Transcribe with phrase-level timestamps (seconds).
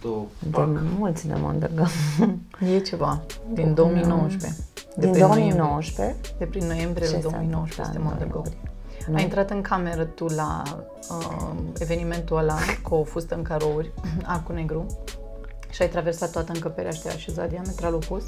[0.00, 0.64] Tu, De
[0.98, 1.86] mulți de Mondăgă.
[2.74, 3.22] E ceva,
[3.52, 4.60] din 2019.
[4.96, 6.16] De Din prin 2019.
[6.38, 8.44] De prin noiembrie Ce lui s-a 2019 este întâmplat în Mondăgău.
[9.08, 9.14] Nu?
[9.16, 10.62] Ai intrat în cameră tu la
[11.10, 13.90] uh, evenimentul ăla cu o fustă în carouri,
[14.34, 14.86] arcul negru,
[15.70, 18.22] și ai traversat toată încăperea și te-ai așezat diametral opus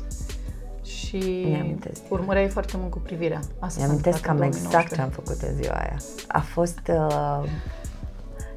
[0.82, 2.00] și Mi-amintesc.
[2.08, 3.40] urmăreai foarte mult cu privirea.
[3.58, 5.00] Asta s-a Mi-amintesc întâmplat cam în exact ce 2019.
[5.00, 5.96] am făcut în ziua aia.
[6.28, 7.48] A fost uh,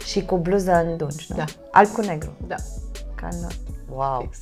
[0.05, 1.35] și cu bluză în dungi, nu?
[1.35, 1.45] Da.
[1.71, 2.37] Alb cu negru.
[2.47, 2.55] Da,
[3.15, 3.47] Ca în...
[3.89, 4.19] Wow.
[4.21, 4.37] fix.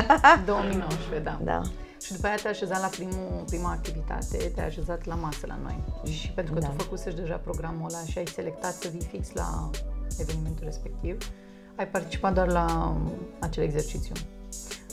[0.46, 1.38] 2019, da.
[1.44, 1.62] Da.
[2.02, 5.78] Și după aia te-ai așezat la primul, prima activitate, te-ai așezat la masă la noi.
[6.12, 6.66] Și pentru că Da.
[6.66, 9.70] tu făcusești deja programul ăla și ai selectat să vii fix la
[10.18, 11.30] evenimentul respectiv,
[11.76, 14.14] ai participat doar la um, acel exercițiu.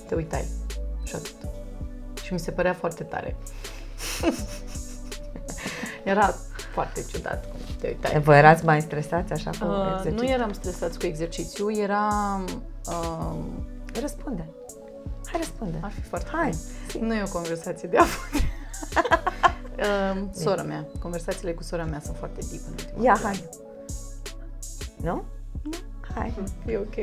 [0.07, 0.45] Te uitai
[1.03, 1.35] și atât.
[2.23, 3.35] Și mi se părea foarte tare.
[6.03, 6.34] Era
[6.73, 8.20] foarte ciudat cum te uitai.
[8.21, 10.16] Voi erați mai stresați așa cu Uh, exercițiul?
[10.25, 12.07] nu eram stresați cu exercițiu, era...
[12.88, 13.35] Uh,
[14.02, 14.50] Răspunde.
[15.25, 15.77] Hai, răspunde.
[15.81, 16.53] ar fi foarte Hai,
[16.88, 17.05] fain.
[17.08, 18.30] Nu e o conversație de avut.
[19.80, 20.88] uh, sora mea.
[21.00, 23.23] Conversațiile cu sora mea sunt foarte deep în ultima Ia, perioadă.
[23.23, 23.49] hai.
[25.02, 25.23] Nu?
[26.16, 26.33] Hai.
[26.66, 26.95] E ok.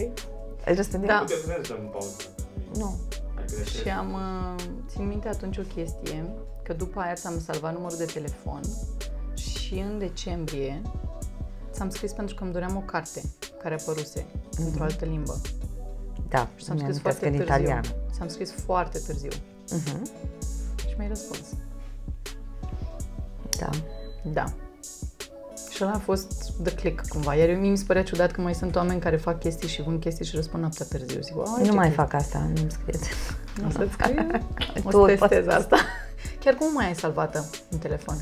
[0.64, 1.06] Îl răspunde?
[1.06, 1.18] Da.
[1.18, 2.16] Putem să mergem în pauză.
[2.78, 2.98] Nu.
[3.38, 3.80] Ai greșit.
[3.80, 6.24] Și am, uh, țin minte atunci o chestie,
[6.70, 8.60] că după aia ți-am salvat numărul de telefon
[9.34, 10.82] și în decembrie
[11.72, 13.22] ți-am scris pentru că îmi doream o carte
[13.62, 14.26] care apăruse
[14.66, 15.40] într-o altă limbă.
[16.28, 17.44] Da, Și ți-am mi-am scris amintesc foarte în târziu.
[17.54, 17.88] italiană.
[18.12, 19.30] Ți-am scris foarte târziu
[19.70, 20.10] Mhm.
[20.88, 21.40] și mi-ai răspuns.
[23.58, 23.68] Da.
[24.22, 24.44] Da.
[25.70, 27.34] Și ăla a fost the click cumva.
[27.34, 30.00] Iar mie mi se părea ciudat că mai sunt oameni care fac chestii și vând
[30.00, 31.20] chestii și răspund noaptea târziu.
[31.20, 33.08] Zic, "Ai, Nu ce mai chestii." fac asta, nu-mi scrieți.
[33.66, 34.26] O să-ți scriu?
[34.84, 35.76] O Tu să poți testez să- asta.
[36.40, 38.16] Chiar cum mai ai salvată în telefon?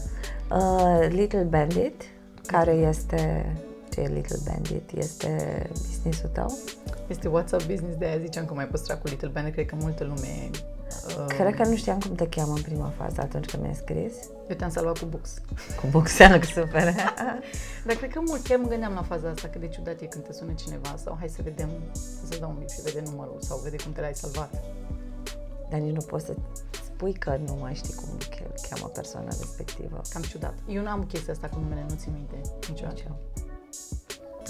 [0.51, 2.03] Uh, Little Bandit,
[2.47, 3.53] care este...
[3.93, 4.91] Ce e Little Bandit?
[4.97, 6.59] Este business-ul tău?
[7.07, 10.05] Este WhatsApp Business, de aia ziceam că mai păstra cu Little Band, cred că multă
[10.05, 10.51] lume...
[11.19, 14.15] Uh, Cred că nu știam cum te cheamă în prima fază atunci când mi-ai scris.
[14.49, 15.31] Eu te-am salvat cu Books.
[15.81, 16.95] Cu buxeană, super.
[17.87, 20.25] Dar cred că mult, chiar mă gândeam la faza asta, că de ciudat e când
[20.25, 21.69] te sună cineva sau hai să vedem,
[22.29, 24.51] să dau un bip și vede numărul sau vede cum te l-ai salvat.
[25.71, 26.35] Dar nici nu poți să
[26.85, 30.01] spui că nu mai știi cum îl cheamă persoana respectivă.
[30.13, 30.55] Cam ciudat.
[30.69, 32.95] Eu nu am chestia asta cu numele, nu țin minte niciodată.
[32.95, 33.17] Nici eu.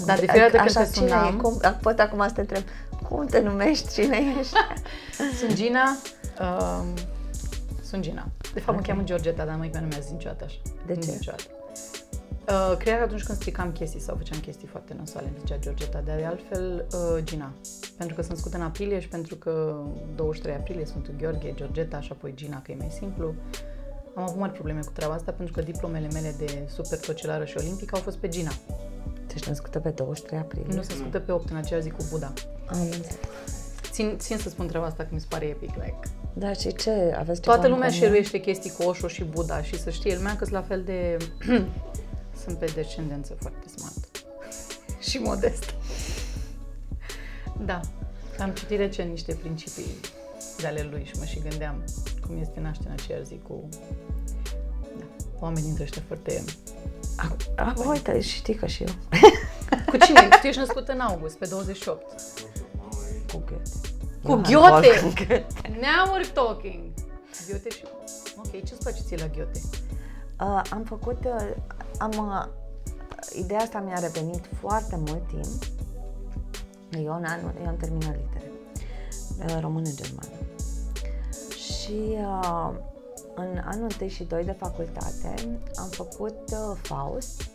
[0.05, 1.41] Dar de fiecare dată când Așa, te cine sunam, e?
[1.41, 2.63] Cum, pot acum să te întreb,
[3.09, 4.53] cum te numești, cine ești?
[5.39, 5.97] sunt Gina,
[6.41, 6.85] um,
[7.83, 8.27] sunt Gina.
[8.53, 8.85] De fapt mă Ok.
[8.87, 10.57] cheamă Georgeta, dar măi mea nu mi-a zis niciodată așa.
[10.85, 11.11] De ce?
[11.11, 11.43] Niciodată.
[12.49, 16.01] Uh, cred că atunci când stricam chestii sau făceam chestii foarte nasoale, îmi zicea Georgeta,
[16.05, 17.53] dar de altfel uh, Gina.
[17.97, 19.83] Pentru că sunt născută în aprilie și pentru că
[20.15, 23.33] 23 aprilie Sfântul Gheorghe, Georgeta și apoi Gina, că e mai simplu.
[24.15, 27.55] Am avut mari probleme cu treaba asta pentru că diplomele mele de super tocilară și
[27.57, 28.51] olimpică au fost pe Gina.
[29.27, 30.65] Tu ești născută pe 23 aprilie.
[30.67, 32.33] Nu sunt născută pe 8 în aceea zi cu Buddha.
[32.67, 33.17] Am înțeles.
[33.91, 35.99] Țin, țin să spun treaba asta că mi se pare epic, like.
[36.33, 37.15] Da, și ce?
[37.17, 38.01] Aveți ceva Toată în lumea comun?
[38.01, 41.17] șeruiește chestii cu Osho și Buddha și să știe lumea că sunt la fel de...
[42.43, 44.25] sunt pe descendență foarte smart.
[45.09, 45.73] și modest.
[47.65, 47.79] Da.
[48.39, 49.95] Am citit recent niște principii
[50.57, 51.83] de ale lui și mă și gândeam
[52.27, 53.69] cum este naște în aceeași zi cu
[54.97, 55.05] da,
[55.39, 56.43] oameni dintre ăștia foarte...
[57.17, 58.93] A, a, uite, știi că și eu.
[59.85, 60.27] Cu cine?
[60.41, 62.03] tu ești născut în august, pe 28.
[63.31, 63.71] Cu Goethe.
[64.23, 64.99] Cu Johann Goethe!
[65.03, 65.45] Wolfgang Goethe.
[65.69, 66.79] Now we're talking!
[67.49, 67.83] Goethe și...
[68.37, 69.59] Ok, ce-ți place ție la Goethe?
[70.39, 71.55] Uh, am făcut, uh,
[71.99, 72.45] am, uh,
[73.37, 75.63] ideea asta mi-a revenit foarte mult timp.
[77.03, 78.51] Eu, în anul, eu am terminat litere,
[79.45, 80.29] uh, română-germană.
[81.55, 82.71] Și uh,
[83.35, 87.49] în anul 1 și 2 de facultate am făcut uh, Faust,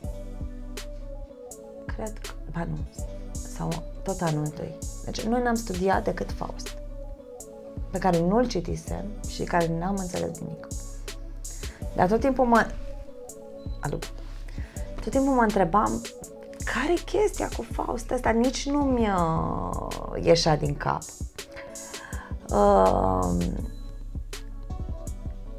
[1.87, 2.79] cred că, ba nu,
[3.33, 3.69] sau
[4.03, 4.53] tot anul 1.
[5.05, 6.77] Deci noi n-am studiat decât Faust,
[7.91, 10.67] pe care nu-l citisem și care n-am înțeles nimic.
[11.95, 12.67] Dar tot timpul mă...
[13.81, 14.03] Aduc.
[15.05, 16.03] Tot timpul mă întrebam
[16.75, 18.31] care e chestia cu Faust ăsta?
[18.31, 19.19] Nici nu mi-a
[20.23, 21.03] ieșea din cap.
[22.51, 23.47] Uh,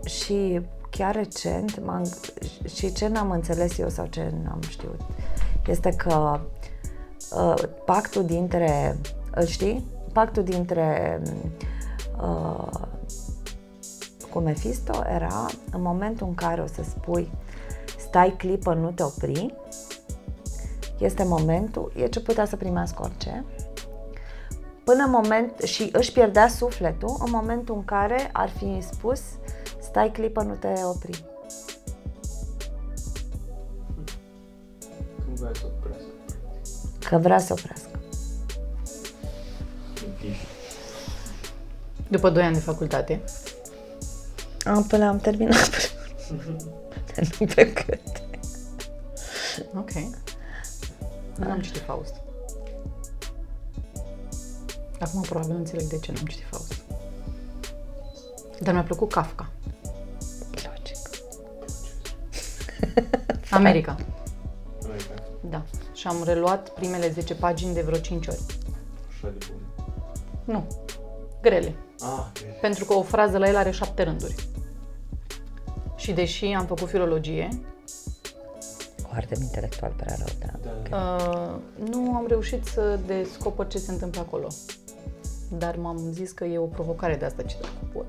[0.06, 2.12] și chiar recent, m-am,
[2.76, 5.02] și ce n-am înțeles eu sau ce n-am știut,
[5.68, 6.40] este că
[7.36, 8.98] uh, pactul dintre,
[9.32, 9.86] îl știi?
[10.14, 11.22] Pactul dintre
[12.22, 12.80] uh,
[14.32, 17.32] cu Mephisto era în momentul în care o să spui
[18.16, 19.54] stai clipă, nu te opri,
[20.98, 23.46] este momentul, e ce putea să primească orice,
[24.84, 29.22] până în moment, și își pierdea sufletul în momentul în care ar fi spus
[29.82, 31.26] stai clipă, nu te opri.
[35.26, 36.10] Cum vrea să oprească.
[37.10, 38.00] Că vrea să oprească.
[42.08, 43.22] După 2 ani de facultate.
[44.66, 45.70] Am, până am terminat.
[47.40, 48.24] nu pe cât.
[49.76, 49.92] Ok.
[51.36, 52.14] Nu am citit Faust.
[55.00, 56.82] Acum probabil nu înțeleg de ce nu am citit Faust.
[58.60, 59.50] Dar mi-a plăcut Kafka.
[60.52, 60.98] Logic.
[63.50, 63.96] America.
[64.84, 65.14] America.
[65.50, 65.64] Da.
[65.94, 68.40] Și am reluat primele 10 pagini de vreo 5 ori.
[69.10, 69.62] Așa de bun.
[70.44, 70.68] Nu.
[71.42, 71.76] Grele.
[72.00, 72.60] Ah, ok.
[72.62, 74.36] Pentru că o frază la el are șapte rânduri.
[76.06, 77.50] Și deși am făcut filologie,
[79.08, 80.48] Foarte intelectual, prea rău, da.
[80.64, 81.16] Da, da.
[81.24, 84.48] uh, nu am reușit să descoper ce se întâmplă acolo.
[85.50, 88.06] Dar m-am zis că e o provocare de asta ce dacă pot.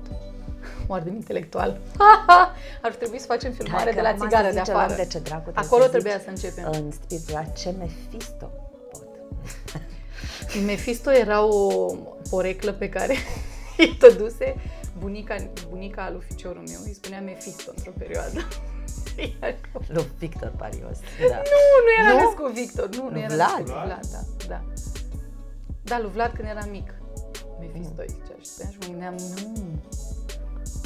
[0.91, 1.79] Oardem intelectual.
[2.81, 4.95] Ar trebui să facem filmare Hai de că la acum țigară să de zicem afară.
[4.95, 6.69] De ce dracu trebuie Acolo să trebuia zici să începem.
[6.71, 8.51] În spirit, la ce Mephisto
[8.91, 9.07] pot.
[10.65, 11.85] Mephisto era o
[12.29, 13.15] poreclă pe care
[13.77, 14.55] îi tăduse
[14.99, 15.35] bunica,
[15.69, 16.79] bunica lui ficiorul meu.
[16.85, 18.39] Îi spunea Mephisto într-o perioadă.
[19.41, 19.55] Iar
[19.87, 20.97] Lui Victor Parios.
[21.29, 21.35] Da.
[21.35, 22.23] Nu, nu era Nu?
[22.23, 22.89] născut Victor.
[22.89, 23.49] Nu, nu Lui era Vlad?
[23.49, 24.63] născut Vlad, da, da.
[25.83, 26.93] Da, lui Vlad când era mic.
[27.59, 29.79] Mephisto îi zicea și spunea și mă gândeam, nu,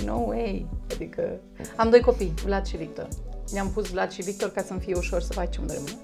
[0.05, 0.67] no way.
[0.93, 1.39] Adică
[1.75, 3.07] am doi copii, Vlad și Victor.
[3.53, 5.95] Le-am pus Vlad și Victor ca să-mi fie ușor să facem de rămână.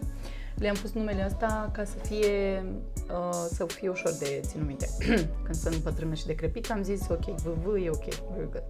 [0.60, 2.64] Le-am pus numele ăsta ca să fie,
[3.12, 4.90] uh, să fie ușor de ținut minte.
[5.46, 8.06] Când sunt bătrână și decrepită, am zis, ok, VV e ok,
[8.36, 8.64] very good.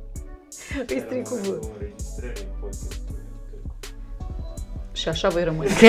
[0.88, 1.46] Îi stric cu V.
[1.74, 3.00] Înregistrări, podcasturi.
[4.92, 5.70] Și așa voi rămâne.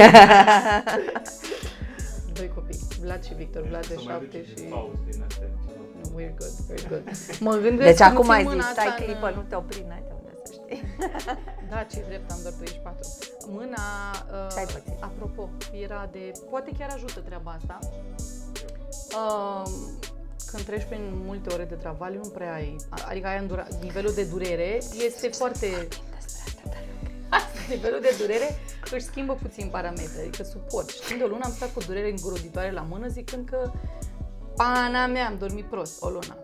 [2.36, 4.68] Doi copii, Vlad și Victor, Vlad de Să mai șapte aduceți și...
[4.68, 5.46] Faust din astea.
[5.46, 5.82] ceva.
[6.02, 7.02] No, we're good, we're good.
[7.40, 9.54] Mă gândesc Deci când acum ții ai mâna zis, asta stai în- clipă, nu te
[9.54, 10.17] opri, n-ai de unde să
[10.52, 10.82] știi.
[11.70, 13.08] Da, ce drept, am doar 34.
[13.46, 13.80] Mâna,
[14.50, 15.02] Ce ai uh, pățit?
[15.02, 15.48] apropo,
[15.80, 16.32] era de...
[16.50, 17.78] Poate chiar ajută treaba asta.
[19.14, 19.62] Uh,
[20.50, 22.76] când treci prin multe ore de travaliu, nu prea ai...
[23.08, 25.88] Adică ai îndura, nivelul de durere este foarte...
[27.28, 28.58] Asta, nivelul de durere
[28.90, 30.88] își schimbă puțin parametri, adică suport.
[30.88, 33.70] Și timp de o lună am stat cu durere îngroziitoare la mână zicând că
[34.56, 36.36] pana mea, am dormit prost o lună.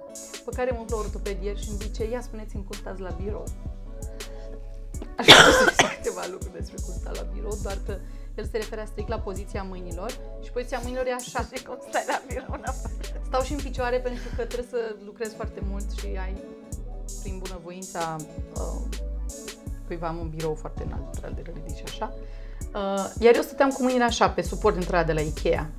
[0.44, 3.44] Pe care mă la ortopedier și îmi zice, ia spuneți-mi cum stați la birou.
[5.18, 7.94] Așa să zic câteva lucruri despre cum sta la birou, doar că
[8.34, 10.10] el se referea strict la poziția mâinilor
[10.44, 11.40] și poziția mâinilor e așa.
[11.54, 12.94] Și cum stai la birou în afară.
[13.26, 16.34] Stau și în picioare pentru că trebuie să lucrezi foarte mult și ai,
[17.22, 18.16] prin bunăvoința
[18.56, 18.80] uh,
[19.86, 22.14] cuiva am un birou foarte înalt, al de ridici și așa.
[22.74, 25.70] Uh, iar eu stăteam cu mâinile așa, pe suport intrarea de la Ikea.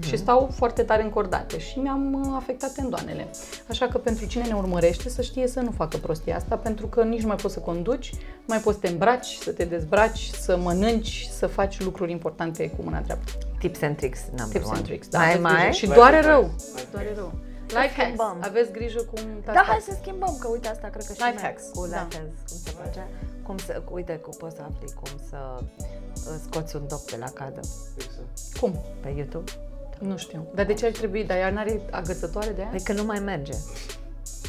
[0.00, 3.26] Și stau foarte tare încordate și mi-am uh, afectat tendoanele.
[3.68, 7.02] Așa că pentru cine ne urmărește să știe să nu facă prostia asta, pentru că
[7.02, 10.30] nici nu mai poți să conduci, nu mai poți să te îmbraci, să te dezbraci,
[10.40, 13.32] să mănânci, să faci lucruri importante cu mâna dreaptă.
[13.58, 14.76] Tips and tricks, number Tips one.
[14.76, 15.18] and tricks, da.
[15.18, 15.56] Mai, aveți grijă.
[15.62, 15.72] mai?
[15.72, 16.26] Și Life doare hacks.
[16.28, 16.42] rău.
[16.74, 17.18] Life Doare hacks.
[17.18, 17.32] rău.
[17.66, 17.94] Life hacks.
[18.02, 18.36] schimbăm.
[18.40, 21.42] Aveți grijă cum Da, hai să schimbăm, că uite asta cred că și Life noi
[21.42, 22.02] hacks, cu da.
[22.02, 23.06] life hacks, cum se face.
[23.42, 27.30] Cum să, uite, cum poți să afli cum să uh, scoți un dop de la
[27.34, 27.60] cadă
[27.96, 28.58] Exact.
[28.60, 28.72] Cum?
[29.02, 29.50] pe YouTube.
[29.98, 30.46] Nu știu.
[30.54, 31.24] Dar de ce ar trebui?
[31.24, 32.70] Dar ea n-are agățătoare de aia?
[32.70, 33.52] Păi că nu mai merge.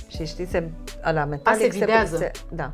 [0.08, 0.70] Și știi, se,
[1.06, 2.18] ăla metalic se videază.
[2.18, 2.74] Se, da.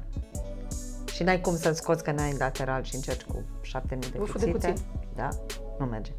[1.13, 4.51] Și n-ai cum să-l scoți că n-ai lateral și încerci cu 7000 de Vârful de
[4.51, 4.71] cuțite.
[4.71, 4.85] cuțit.
[5.15, 5.29] Da,
[5.79, 6.11] nu merge.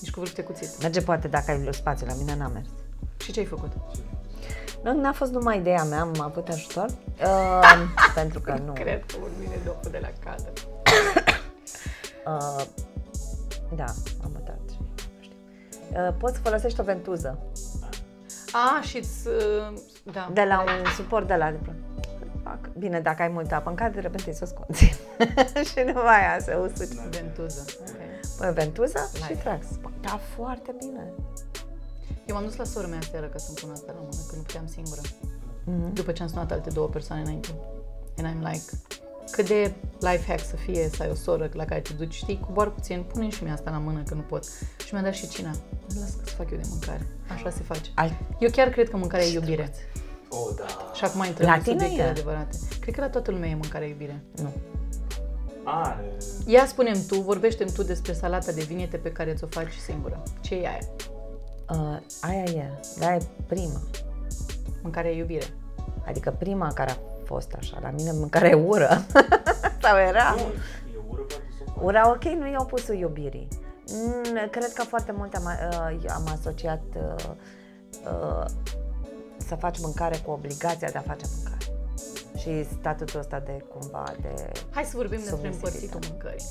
[0.00, 0.82] Nici cu vârf de cuțit.
[0.82, 2.68] Merge poate dacă ai spațiu, la mine n-a mers.
[3.16, 3.72] Și ce ai făcut?
[4.82, 6.86] Nu, n-a fost numai ideea mea, am avut ajutor.
[7.20, 7.78] Uh,
[8.14, 8.72] pentru că nu.
[8.72, 10.52] Cred că urmine dopul de la cadă.
[12.26, 12.64] Uh,
[13.80, 13.84] da,
[16.18, 17.38] poți să folosești o ventuză
[18.52, 19.78] A, și uh,
[20.12, 20.30] da.
[20.32, 21.74] de la un suport de la de plă-
[22.42, 22.68] Fac.
[22.78, 24.84] Bine, dacă ai multă apă în cadă, de repente să o scoți.
[25.70, 26.94] și după aia să usuci.
[27.10, 27.64] Ventuză.
[27.80, 27.96] Ok.
[28.38, 29.42] Păi ventuză și Life.
[29.42, 29.66] trax.
[30.00, 31.12] Da, foarte bine.
[32.26, 34.42] Eu m-am dus la sora mea seară ca să-mi pun asta la mână, că nu
[34.42, 35.00] puteam singură.
[35.64, 35.92] Mhm.
[35.92, 37.48] După ce am sunat alte două persoane înainte.
[38.16, 38.64] And I'm like,
[39.30, 42.40] cât de life hack să fie să ai o soră la care te duci, știi,
[42.46, 44.44] coboară puțin, pune și mie asta la mână că nu pot.
[44.86, 45.50] Și mi-a dat și cina.
[46.00, 47.06] Lasă că să fac eu de mâncare.
[47.28, 47.90] Așa se face.
[47.94, 48.18] Al...
[48.38, 49.74] Eu chiar cred că mâncarea e iubire.
[50.28, 50.90] Oh, da.
[50.94, 52.10] Și acum intrăm La în tine subiectele e?
[52.10, 52.58] adevărate.
[52.80, 54.22] Cred că la toată lumea e mâncarea iubire.
[54.42, 54.52] Nu.
[55.64, 56.12] Are.
[56.46, 60.22] Ia spunem tu, vorbește tu despre salata de vinete pe care ți-o faci singură.
[60.40, 60.78] Ce e aia?
[61.70, 63.80] Uh, aia e, da, e prima.
[64.82, 65.46] Mâncarea e iubire.
[66.06, 69.04] Adică prima care a fost așa, la mine mâncarea e ură.
[69.82, 70.34] Sau era.
[70.36, 70.40] Nu,
[70.92, 71.84] e ură poate să o faci.
[71.84, 73.48] Ura, ok, nu e opusul iubirii.
[73.92, 77.24] Mm, cred că foarte mult am, uh, am asociat uh,
[78.04, 78.44] uh,
[79.36, 81.64] să faci mâncare cu obligația de a face mâncare.
[82.38, 84.34] Și statutul ăsta de cumva de
[84.70, 85.76] Hai să vorbim despre Submisivitate.
[85.76, 86.44] împărțitul mâncării.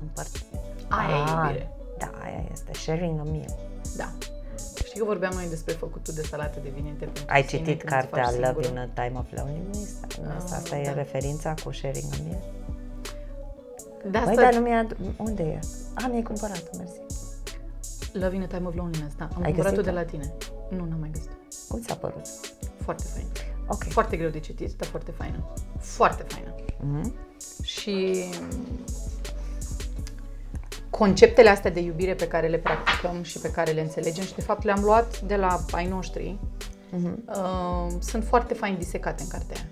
[0.00, 0.46] împărțire.
[0.88, 1.70] Aia e Ah, iubire.
[1.98, 2.70] Da, aia este.
[2.72, 3.54] Sharing a meal.
[3.96, 4.08] Da.
[4.74, 7.92] Și că vorbeam noi despre făcutul de salate de vinete pentru Ai sine citit când
[7.92, 8.82] cartea îți faci Love singură.
[8.84, 9.90] in a Time of Loneliness?
[10.36, 10.92] Asta, asta e da.
[10.92, 12.38] referința cu sharing a mie?
[14.02, 14.86] De Băi, asta, dar nu mi-a...
[15.16, 15.58] Unde e?
[15.94, 16.98] A, mi-ai cumpărat-o, mersi.
[18.12, 19.24] Love in a Time of Loneliness, da.
[19.34, 19.94] Am Ai cumpărat-o de găsit-o?
[20.00, 20.32] la tine.
[20.68, 21.30] Nu, n-am mai găsit.
[21.68, 22.26] Cum ți-a părut?
[22.82, 23.26] Foarte fain.
[23.66, 23.82] Ok.
[23.88, 25.44] Foarte greu de citit, dar foarte faină.
[25.78, 26.54] Foarte faină.
[26.80, 27.14] Mhm.
[27.62, 28.24] Și
[30.98, 34.40] conceptele astea de iubire pe care le practicăm și pe care le înțelegem și de
[34.40, 36.36] fapt le-am luat de la ai noștri,
[36.90, 37.24] Mhm.
[37.28, 39.66] uh, sunt foarte fain disecate în cartea aia.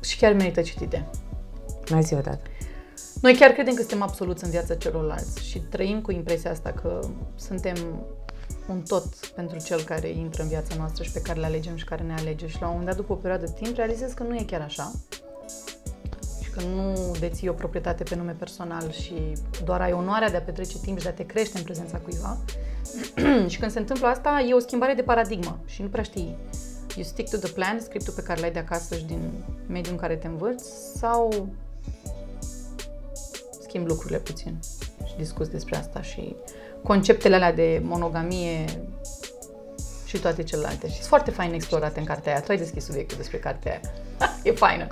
[0.00, 1.06] Și chiar merită citite.
[1.90, 2.40] Mai zi o dată.
[3.20, 7.00] Noi chiar credem că suntem absoluți în viața celorlalți și trăim cu impresia asta că
[7.34, 7.76] suntem
[8.68, 11.84] un tot pentru cel care intră în viața noastră și pe care le alegem și
[11.84, 12.46] care ne alege.
[12.46, 14.60] Și la un moment dat, după o perioadă de timp, realizez că nu e chiar
[14.60, 15.20] așa și
[16.54, 19.14] că nu deții o proprietate pe nume personal și
[19.64, 22.36] doar ai onoarea de a petrece timp și de a te crește în prezența cuiva.
[23.52, 26.36] și când se întâmplă asta, e o schimbare de paradigmă și nu prea știi.
[26.96, 29.32] You stick to the plan, scriptul pe care l-ai de acasă și din
[29.66, 31.48] mediul în care te învârți sau
[33.62, 34.58] schimb lucrurile puțin
[35.06, 36.34] și discuți despre asta și
[36.82, 38.64] conceptele alea de monogamie
[40.14, 40.86] și toate celelalte.
[40.88, 42.40] Și sunt foarte fain explorate în cartea aia.
[42.40, 43.80] Tu ai deschis subiectul despre cartea aia.
[44.42, 44.86] e faină.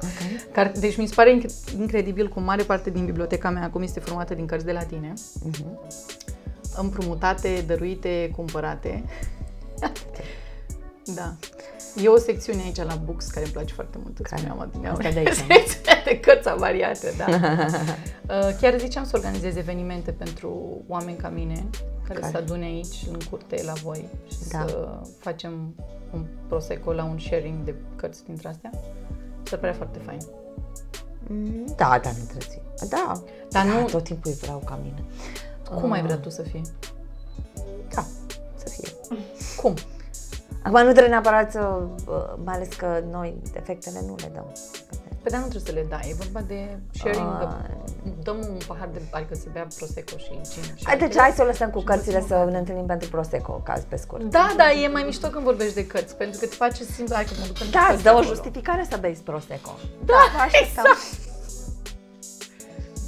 [0.52, 4.00] Car- deci mi se pare inc- incredibil cum mare parte din biblioteca mea acum este
[4.00, 5.12] formată din cărți de la tine,
[5.44, 5.78] Mhm.
[6.76, 9.04] împrumutate, dăruite, cumpărate.
[11.14, 11.34] da.
[11.96, 14.18] E o secțiune aici la Books care îmi place foarte mult.
[14.18, 14.40] Îți Care?
[14.40, 15.06] spuneam adineauri.
[15.06, 15.54] Asta de aici, nu?
[15.54, 17.26] Secțiunea de cărți avariate, da.
[18.22, 21.64] Uh, Chiar ziceam să organizez evenimente pentru oameni ca mine,
[22.06, 22.32] care Care?
[22.32, 24.64] să adune aici, în curte, la voi și Da.
[24.68, 25.74] să facem
[26.12, 28.70] un prosecco la un sharing de cărți dintre astea.
[29.42, 30.18] Se părea foarte fain.
[31.26, 32.62] Mm, Da, da, nu trebuie.
[32.88, 35.04] Da, Dar da, nu- tot timpul îi vreau ca mine.
[35.80, 36.04] Cum ai Ah.
[36.04, 36.62] vrea tu să fii?
[37.94, 38.04] Da,
[38.56, 38.88] să fie.
[39.62, 39.74] Cum?
[40.62, 41.60] Acum nu trebuie neapărat să,
[42.06, 42.14] uh,
[42.44, 44.46] mai ales că noi defectele nu le dăm.
[45.22, 47.38] Pe dar nu trebuie să le dai, e vorba de sharing, Ah.
[47.40, 47.48] că
[48.22, 50.62] dăm un pahar de, adică să bea prosecco și gin.
[50.76, 51.20] și Hai, deci altele.
[51.20, 52.50] hai să o lăsăm cu Și cărțile dăm să mâncare.
[52.52, 54.22] ne întâlnim pentru Prosecco, caz pe scurt.
[54.22, 57.24] Da, da, e mai mișto când vorbești de cărți, pentru că îți face simplu, hai
[57.24, 58.28] că mă duc pentru Da, cărți îți dă o acolo.
[58.34, 59.72] justificare să bei Prosecco.
[60.10, 60.84] Da, vă așteptăm.
[60.84, 61.00] exact.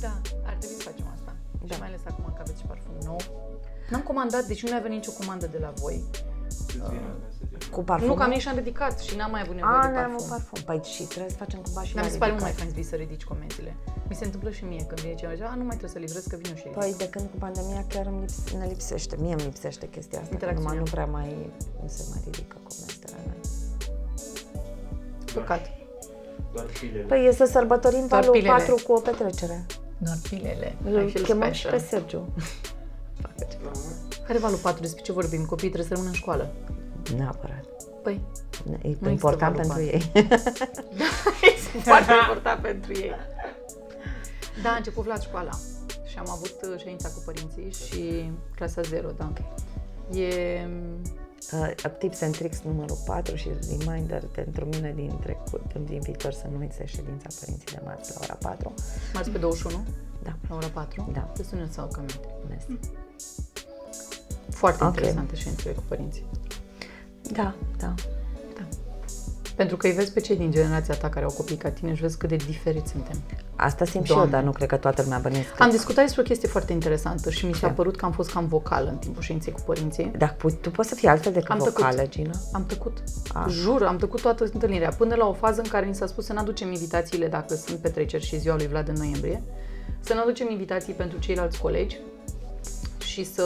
[0.05, 0.13] Da,
[0.49, 1.31] ar trebui să facem asta.
[1.69, 1.75] Da.
[1.75, 3.21] Și mai ales acum că aveți și parfum nou.
[3.91, 5.97] N-am comandat, deci nu mi-a venit nicio comandă de la voi.
[6.47, 7.34] Să-ți vină mesaje.
[7.71, 8.07] Cu parfum?
[8.09, 10.11] Nu, că am nici am ridicat și n-am mai avut nevoie A, de ne am
[10.11, 10.25] parfum.
[10.25, 10.59] un parfum.
[10.69, 12.73] Păi și trebuie să facem cumva și Dar la mi se pare mult mai ridicat.
[12.75, 13.73] fain să ridici comenzile.
[14.09, 16.25] Mi se întâmplă și mie când vine cineva, zice, a, nu mai trebuie să livrez,
[16.31, 16.79] că vin eu și ridic.
[16.81, 20.29] Păi de când cu pandemia chiar îmi lips- ne lipsește, mie îmi lipsește chestia asta,
[20.31, 20.73] că Interacțiunea.
[20.73, 21.31] numai nu prea mai,
[21.83, 23.41] nu se mai ridică comenzile la noi.
[25.35, 25.63] Păcat.
[26.55, 27.05] Doar pilele.
[27.11, 28.57] Păi e să sărbătorim Doar valul pilele.
[28.57, 29.67] 4 cu o petrecere.
[29.99, 30.69] Doar pilele.
[30.87, 31.81] I Îl feel chemăm și special.
[31.81, 32.23] pe Sergiu.
[33.23, 33.31] Da,
[33.63, 33.71] mă.
[34.27, 34.81] Care valul 4?
[34.81, 35.45] Despre ce vorbim?
[35.45, 36.53] Copiii trebuie să rămână în școală.
[37.17, 37.65] Neapărat.
[38.03, 38.21] Păi,
[38.71, 39.83] E există important valul pentru patru.
[39.83, 40.13] ei.
[41.57, 43.13] este foarte important pentru ei.
[44.63, 45.51] Da, a început Vlad școala
[46.07, 49.33] și am avut uh, ședința cu părinții și clasa 0, da.
[50.19, 50.69] E...
[51.53, 53.49] Uh, tips and tricks numărul 4 și
[53.87, 58.13] reminder pentru mine din trecut, din viitor să nu uiți de ședința părinții de marți
[58.15, 58.75] la ora 4.
[59.15, 59.85] Marți pe 21,
[60.23, 61.11] Da, la ora 4.
[61.13, 61.21] Da.
[61.21, 62.35] Te sună sau că minte.
[62.49, 62.67] mersi.
[64.51, 64.89] Foarte Ok.
[64.91, 66.25] interesante ședințele cu părinții.
[67.33, 67.95] Da, da.
[69.57, 72.01] Pentru că îi vezi pe cei din generația ta care au copii ca tine și
[72.01, 73.17] vezi cât de diferiți suntem.
[73.57, 74.35] Asta simt și eu, Doamne.
[74.35, 75.49] dar nu cred că toată lumea bănuiesc.
[75.55, 77.73] că- Am discutat despre o chestie foarte interesantă și mi s-a Ce?
[77.73, 80.13] părut că am fost cam vocală în timpul ședinței cu părinții.
[80.19, 81.73] Dar pu- tu poți să fii altfel decât Am tăcut.
[81.75, 82.31] vocală, Gina?
[82.53, 82.99] Am tăcut.
[83.33, 83.47] A.
[83.49, 84.89] Jur, am tăcut toată întâlnirea.
[84.99, 87.79] Până la o fază în care ni s-a spus să ne aducem invitațiile dacă sunt
[87.79, 89.43] petreceri și ziua lui Vlad în noiembrie.
[90.01, 91.99] Să ne aducem invitații pentru ceilalți colegi
[92.99, 93.45] și să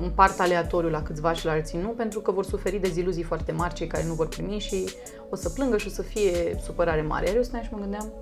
[0.00, 3.74] împart aleatoriu la câțiva și la alții nu, pentru că vor suferi deziluzii foarte mari
[3.74, 4.84] cei care nu vor primi și
[5.30, 7.26] o să plângă și o să fie supărare mare.
[7.26, 8.12] Iar eu stăteam și mă gândeam,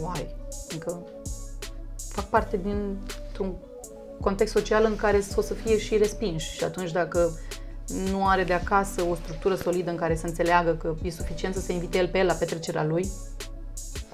[0.00, 0.34] uai,
[0.72, 1.02] încă
[1.96, 3.54] fac parte dintr-un
[4.20, 7.30] context social în care o să fie și respinși și atunci dacă
[8.10, 11.60] nu are de acasă o structură solidă în care să înțeleagă că e suficient să
[11.60, 13.10] se invite el pe el la petrecerea lui,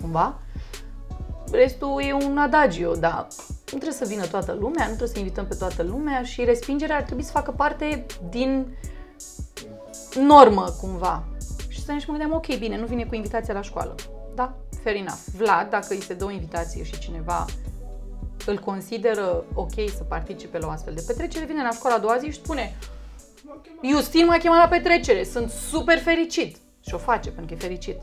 [0.01, 0.41] cumva,
[1.51, 3.27] restul e un adagio, dar
[3.73, 6.97] nu trebuie să vină toată lumea, nu trebuie să invităm pe toată lumea și respingerea
[6.97, 8.77] ar trebui să facă parte din
[10.15, 11.25] normă, cumva.
[11.69, 13.95] Și să și mă gândeam, ok, bine, nu vine cu invitația la școală.
[14.35, 15.21] Da, fair enough.
[15.37, 17.45] Vlad, dacă îi se dă o invitație și cineva
[18.47, 22.17] îl consideră ok să participe la o astfel de petrecere, vine la școala a doua
[22.19, 22.77] zi și spune
[23.93, 26.57] Justin m-a chemat la petrecere, sunt super fericit.
[26.81, 27.99] Și o face, pentru că e fericit.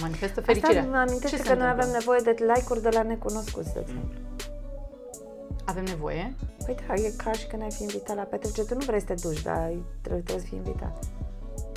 [0.00, 0.80] Manifestă fericirea.
[0.80, 1.84] Asta mă amintește Ce se că noi întâmplă?
[1.84, 4.18] avem nevoie de like-uri de la necunoscuți, de exemplu.
[5.66, 6.34] Avem nevoie.
[6.64, 8.66] Păi da, e ca și când ai fi invitat la petrecere.
[8.66, 11.04] Tu nu vrei să te duci, dar ai- trebuie, trebuie să fii invitat.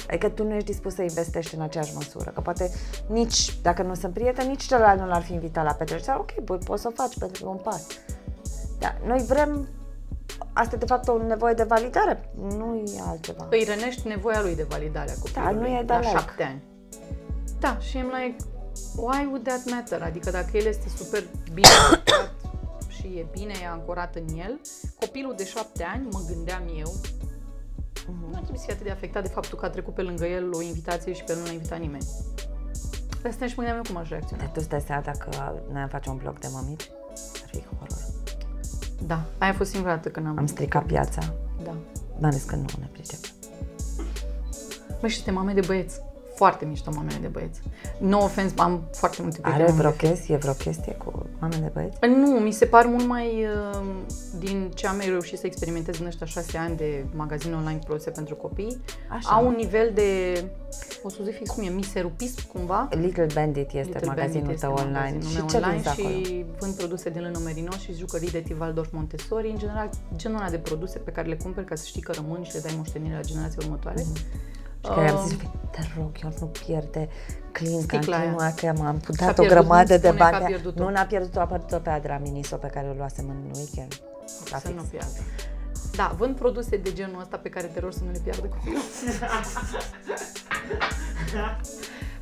[0.07, 2.29] Adică tu nu ești dispus să investești în aceeași măsură.
[2.29, 2.71] Că poate
[3.07, 6.03] nici, dacă nu sunt prieteni, nici celălalt nu l-ar fi invitat la petrecere.
[6.03, 7.85] Sau, ok, bă, poți să o faci pentru că e un pas.
[8.79, 9.67] Da, noi vrem...
[10.53, 13.47] Asta e de fapt o nevoie de validare, nu e altceva.
[13.49, 15.69] Îi rănești nevoia lui de validare a copilului.
[15.69, 16.11] nu e de la like.
[16.11, 16.63] șapte ani.
[17.59, 18.35] Da, și am like,
[18.95, 20.01] why would that matter?
[20.01, 22.38] Adică dacă el este super bine educat
[22.99, 24.59] și e bine ancorat în el,
[24.99, 26.93] copilul de șapte ani, mă gândeam eu,
[28.07, 30.25] nu ar trebui să fie atât de afectat de faptul că a trecut pe lângă
[30.25, 32.05] el o invitație și pe el nu l-a invitat nimeni.
[33.21, 34.43] Dar stai și mă gândeam eu cum aș reacționa.
[34.43, 35.29] Dar tu stai seama dacă
[35.71, 36.89] noi am face un blog de mămici?
[37.43, 37.97] Ar fi horror.
[39.05, 40.37] Da, aia a fost singura dată când am...
[40.37, 41.71] Am stricat piața, Da.
[42.19, 43.19] mai ales că nu ne pricep.
[45.01, 46.01] Bă, și suntem mame de băieți.
[46.39, 47.61] Foarte mișto mamele de băieți.
[47.97, 50.13] No offense, am foarte multe Are prieteni vreo mame de fete.
[50.13, 51.97] chestie, vreo chestie cu oameni de băieți?
[52.07, 53.81] Nu, mi se par mult mai uh,
[54.39, 58.09] din ce am reușit să experimentez în ăștia șase ani de magazine online cu produse
[58.09, 58.81] pentru copii.
[59.09, 59.29] Așa.
[59.29, 60.43] Au un nivel de,
[61.03, 62.87] o să zic fix cum e, miserupism cumva.
[62.91, 64.97] Little Bandit este Little magazinul Bandit tău este online.
[64.97, 66.23] magazinul Și meu ce online vinzi acolo?
[66.23, 69.49] și vând produse din lână merino și jucării de tip Waldorf Montessori.
[69.49, 72.43] În general, genul ăla de produse pe care le cumperi ca să știi că rămân
[72.43, 74.05] și le dai moștenire la generația următoare.
[74.83, 75.37] Și care am Um, zis,
[75.71, 77.09] te rog, eu nu pierde
[77.51, 78.35] clean Sticla aia.
[78.35, 80.45] cantinul că m-am Și-a putat o pierdut, grămadă nu de spune că a bani.
[80.45, 80.83] pierdut-o.
[80.83, 84.01] Nu n-a pierdut-o, a pierdut-o pe Adra Miniso pe care o luasem în weekend.
[84.51, 84.79] La Să fix.
[84.79, 85.19] nu piardă.
[85.95, 88.81] Da, vând produse de genul ăsta pe care te rog să nu le piardă copilul.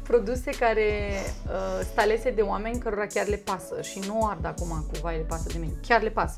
[0.03, 1.11] produse care
[1.45, 5.15] uh, sunt alese de oameni cărora chiar le pasă și nu ard acum cu vai
[5.17, 6.37] le pasă de mediu, chiar le pasă.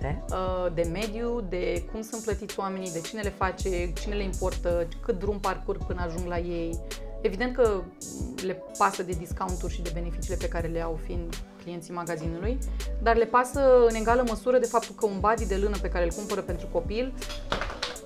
[0.00, 0.16] De?
[0.30, 4.88] Uh, de mediu, de cum sunt plătiți oamenii, de cine le face, cine le importă,
[5.02, 6.78] cât drum parcurg până ajung la ei.
[7.20, 11.36] Evident că mm, le pasă de discounturi și de beneficiile pe care le au fiind
[11.62, 12.58] clienții magazinului,
[13.02, 16.04] dar le pasă în egală măsură de faptul că un body de lână pe care
[16.04, 17.14] îl cumpără pentru copil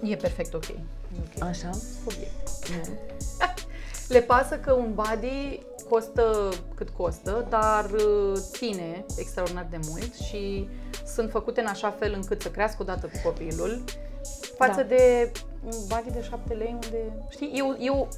[0.03, 0.69] e perfect ok.
[0.69, 0.77] E
[1.19, 1.43] ok.
[1.49, 1.71] Așa?
[2.05, 2.49] Subiect.
[4.09, 10.69] Le pasă că un body costă cât costă, dar uh, ține extraordinar de mult și
[11.15, 13.85] sunt făcute în așa fel încât să crească odată cu copilul,
[14.59, 14.87] față Da.
[14.87, 15.33] de
[15.65, 18.09] un body de 7 lei unde, știi, eu, eu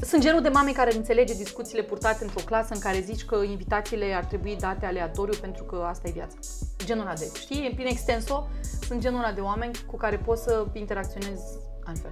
[0.00, 4.12] sunt genul de mame care înțelege discuțiile purtate într-o clasă în care zici că invitațiile
[4.12, 6.36] ar trebui date aleatoriu pentru că asta e viața.
[6.84, 8.48] Genul ăla de, știi, prin extenso,
[8.86, 11.42] sunt genul ăla de oameni cu care poți să interacționezi
[11.84, 12.10] altfel.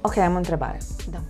[0.00, 0.78] Ok, am o întrebare.
[1.10, 1.20] Da.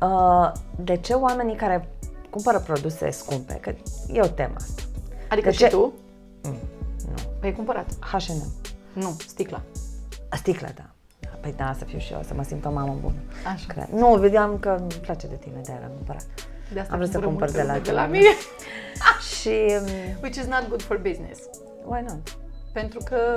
[0.00, 1.88] Uh, de ce oamenii care
[2.30, 3.72] cumpără produse scumpe, că
[4.12, 4.82] e o temă asta,
[5.28, 5.68] Adică De și ce?
[5.68, 5.92] tu?
[6.42, 6.56] nu,
[7.40, 7.86] Păi ai cumpărat.
[8.00, 8.42] H&M,
[8.92, 9.60] Nu, sticla.
[10.32, 10.90] sticla, da.
[11.40, 13.14] Păi da, să fiu și eu, să mă simt o mamă bună.
[13.54, 13.64] Așa.
[13.68, 13.88] Cred.
[13.92, 16.26] Nu, vedeam că îmi place de tine, de aia l-am cumpărat.
[16.72, 18.18] De asta Am vrut să cumpără cumpăr multă de la lume de la tine.
[18.18, 18.30] mine.
[19.40, 19.88] Și, um,
[20.22, 21.40] Which is not good for business.
[21.84, 22.38] why not?
[22.72, 23.34] Pentru că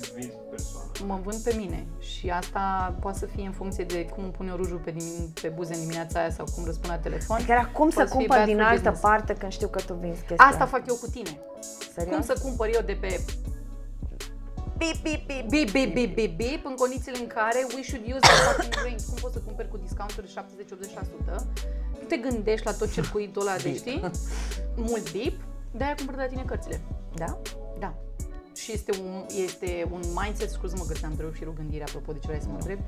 [0.00, 0.79] Îți vinzi persoana.
[1.06, 4.48] Mă vând pe mine și asta poate să fie în funcție de cum îmi pun
[4.48, 7.44] eu rujul pe, dimin- pe buze în dimineața aia sau cum răspund la telefon.
[7.46, 9.00] Chiar acum să Poate fi cumpăr bad din for altă business.
[9.00, 11.38] parte când știu că tu vinzi chestia Asta fac eu cu tine.
[11.94, 12.14] Serios?
[12.14, 13.20] Cum să cumpăr eu de pe
[14.76, 15.48] Bip, bip, bip.
[15.48, 19.04] bip, bip, bip, bip, bip, în condițiile în care we should use the fucking brains.
[19.04, 21.44] Cum poți să cumperi cu discounturi de 70-80%?
[22.00, 23.76] Nu te gândești la tot circuitul ăla de, Bip.
[23.76, 24.00] știi?
[24.76, 26.80] Mult bip, de-aia cumpăr de la tine cărțile.
[27.14, 27.38] Da?
[28.60, 28.64] Da.
[28.64, 32.26] Și este un, este un mindset, scuză-mă că ți-am întrerupt și rugândirea apropo de ce
[32.26, 32.78] vrei să mă întreb.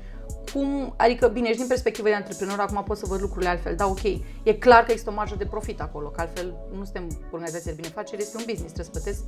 [0.53, 3.87] Cum, adică bine, ești din perspectivă de antreprenor, acum pot să văd lucrurile altfel, da,
[3.87, 4.03] ok.
[4.43, 7.81] E clar că există o marjă de profit acolo, că altfel nu suntem organizație de
[7.81, 9.23] binefaceri, este un business, trebuie să plătesc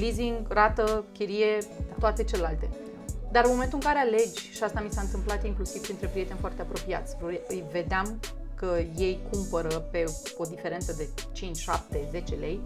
[0.00, 1.58] leasing, rată, chirie,
[1.98, 2.68] toate celelalte.
[3.30, 6.62] Dar în momentul în care alegi, și asta mi s-a întâmplat inclusiv printre prieteni foarte
[6.62, 7.16] apropiați,
[7.48, 8.20] îi vedeam
[8.54, 10.04] că ei cumpără pe
[10.36, 12.60] o diferență de 5, 7, 10 lei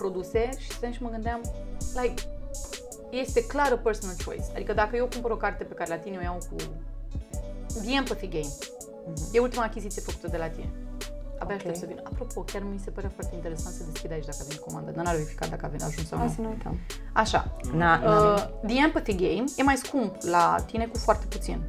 [0.00, 1.40] produse și stăteam și mă gândeam,
[2.02, 2.22] like,
[3.10, 4.44] este clară personal choice.
[4.54, 6.56] Adică dacă eu cumpăr o carte pe care la tine o iau cu
[7.82, 8.52] The Empathy Game,
[9.32, 10.70] e ultima achiziție făcută de la tine.
[11.38, 11.60] Abia Ok.
[11.60, 12.00] aștept să vină.
[12.04, 15.04] Apropo, chiar mi se părea foarte interesant să deschid aici dacă a venit comanda, dar
[15.04, 16.32] n-ar verificat dacă a venit ajuns sau Hai nu.
[16.34, 16.78] să ne uităm.
[17.12, 21.64] Așa, Na, na, Uh, The Empathy Game e mai scump la tine cu foarte puțin.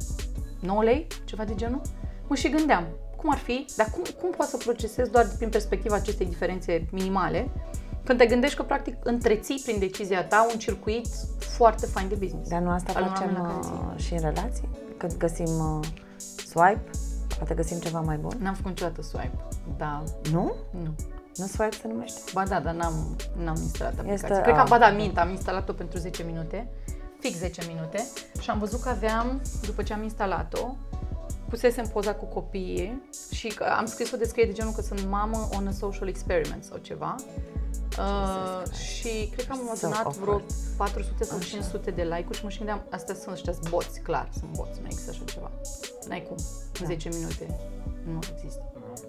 [0.60, 1.80] 9 lei, ceva de genul.
[2.28, 2.84] Mă și gândeam,
[3.16, 7.50] cum ar fi, dar cum, cum poți să procesezi doar prin perspectiva acestei diferențe minimale,
[8.04, 11.06] când te gândești că practic întreții prin decizia ta un circuit
[11.38, 12.48] foarte fain de business.
[12.48, 13.92] Dar nu asta Al unor facem oameni la care ții.
[13.94, 14.68] uh, și în relații?
[14.96, 15.86] Când găsim uh,
[16.46, 16.90] swipe,
[17.36, 18.36] poate găsim ceva mai bun?
[18.40, 19.38] N-am făcut niciodată swipe,
[19.76, 20.54] da, Nu?
[20.70, 20.94] nu.
[21.36, 22.20] Nu swipe se numește?
[22.32, 24.12] Ba da, dar n-am, n-am instalat aplicația.
[24.28, 24.64] Este- Cred că, a.
[24.68, 26.68] ba da, mint, am instalat-o pentru 10 minute,
[27.20, 28.04] fix 10 minute
[28.40, 30.74] și am văzut că aveam, după ce am instalat-o,
[31.52, 35.48] pusesem poza cu copiii și că am scris o descriere de genul că sunt mamă
[35.56, 37.14] on a social experiment sau ceva
[37.98, 40.18] Uh, și cred că am So adunat awkward.
[40.20, 40.40] vreo
[40.76, 41.46] 400 sau Așa.
[41.48, 44.86] 500 de like-uri și mă și gândeam, astea sunt ăștia boți, clar, sunt boți, nu
[44.86, 45.50] există așa ceva.
[46.08, 46.36] N-ai cum,
[46.80, 46.86] în Da.
[46.86, 47.58] 10 minute
[48.04, 48.62] nu există.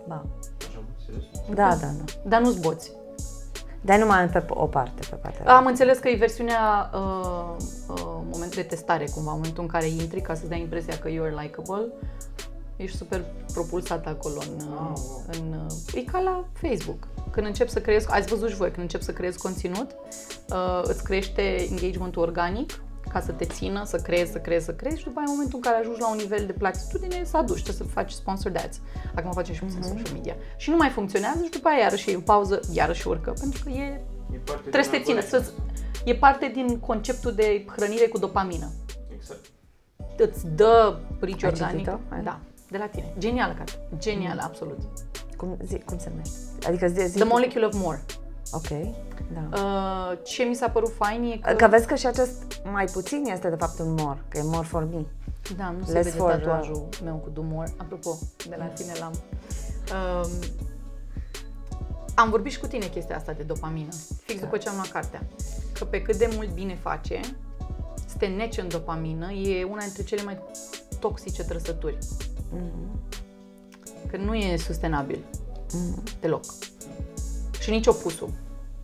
[0.08, 0.26] Ba.
[0.68, 1.24] Așa, serios?
[1.54, 2.04] Da, da, da.
[2.26, 2.92] Dar nu-s boți.
[3.86, 7.56] Dar numai pe o parte, pe partea Am înțeles că e versiunea uh,
[7.90, 11.26] uh, moment de testare, cumva, momentul în care intri ca să-ți dai impresia că you
[11.26, 11.86] are likable.
[12.76, 13.22] Ești super
[13.54, 15.24] propulsat acolo în, uh, Ah, wow.
[15.32, 17.08] în uh, e ca la Facebook.
[17.32, 19.96] Când încep să creezi, ați văzut și voi, când încep să creezi conținut,
[20.50, 22.82] uh, îți crește engagementul organic
[23.14, 25.60] ca să te țină, să creezi, să creezi, să creezi și după aia în momentul
[25.62, 28.80] în care ajungi la un nivel de platitudine, să aduci, trebuie să faci sponsored ads.
[29.16, 30.36] Acum facem și puțin social media.
[30.58, 33.70] Și nu mai funcționează și după aia iarăși e o pauză, iarăși urcă, pentru că
[33.70, 34.02] e
[34.34, 35.20] E parte Trebuie să te din țină.
[35.20, 35.46] algoritm.
[35.46, 35.52] Să
[36.06, 38.72] e parte din conceptul de hrănire cu dopamină.
[39.16, 39.40] Exact.
[40.18, 41.78] Îți dă rici Ai organic.
[41.86, 42.00] citit-o?
[42.16, 42.24] Ai?
[42.24, 43.14] Da, de la tine.
[43.18, 43.88] Genială carte.
[43.98, 44.78] Genială, absolut.
[45.38, 46.36] Cum, zi, cum se numește?
[46.68, 48.04] Adică zi, zi The Molecule of More.
[48.52, 48.68] Ok,
[49.34, 49.58] da.
[49.58, 51.54] Uh, ce mi s-a părut fain e că...
[51.54, 54.66] Că vezi că și acest mai puțin este de fapt un more, că e more
[54.66, 55.06] for me.
[55.58, 57.74] Da, nu se Less vede for, uh, tatuajul meu cu Do More.
[57.78, 58.18] Apropo,
[58.50, 59.14] de la tine l-am.
[60.24, 60.30] Um,
[62.16, 63.92] am vorbit și cu tine chestia asta de dopamină,
[64.24, 65.24] fix după ce am luat cartea.
[65.74, 67.20] Că pe cât de mult bine face,
[68.06, 70.38] să te neci în dopamină, e una dintre cele mai
[71.00, 71.98] toxice trăsături.
[74.08, 75.20] Că nu e sustenabil
[76.20, 76.44] deloc.
[77.64, 78.30] Și nici opusul.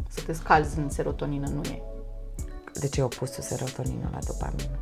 [0.09, 1.81] Să te scalzi în serotonină nu e.
[2.73, 4.79] De ce e opusul serotonină la dopamină?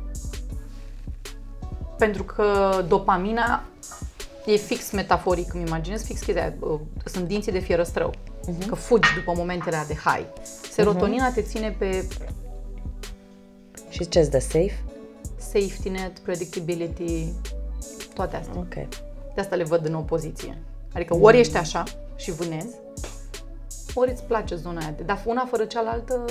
[1.98, 3.62] Pentru că dopamina
[4.46, 8.14] e fix metaforic, îmi imaginez fix chestia aia, uh, sunt dinții de fierăstrău,
[8.66, 10.26] că fugi după momentele alea de high.
[10.70, 12.08] Serotonina te ține pe
[13.88, 14.84] Și ce îți dă safe?
[15.36, 17.32] safety net, predictability,
[18.14, 18.54] toate astea.
[18.56, 18.74] Ok.
[19.34, 20.58] De asta le văd în opoziție.
[20.94, 21.84] Adică ori ești așa
[22.16, 22.74] și vânezi,
[23.94, 24.94] ori îți place zona aia.
[24.96, 26.24] de- Dar una fără cealaltă,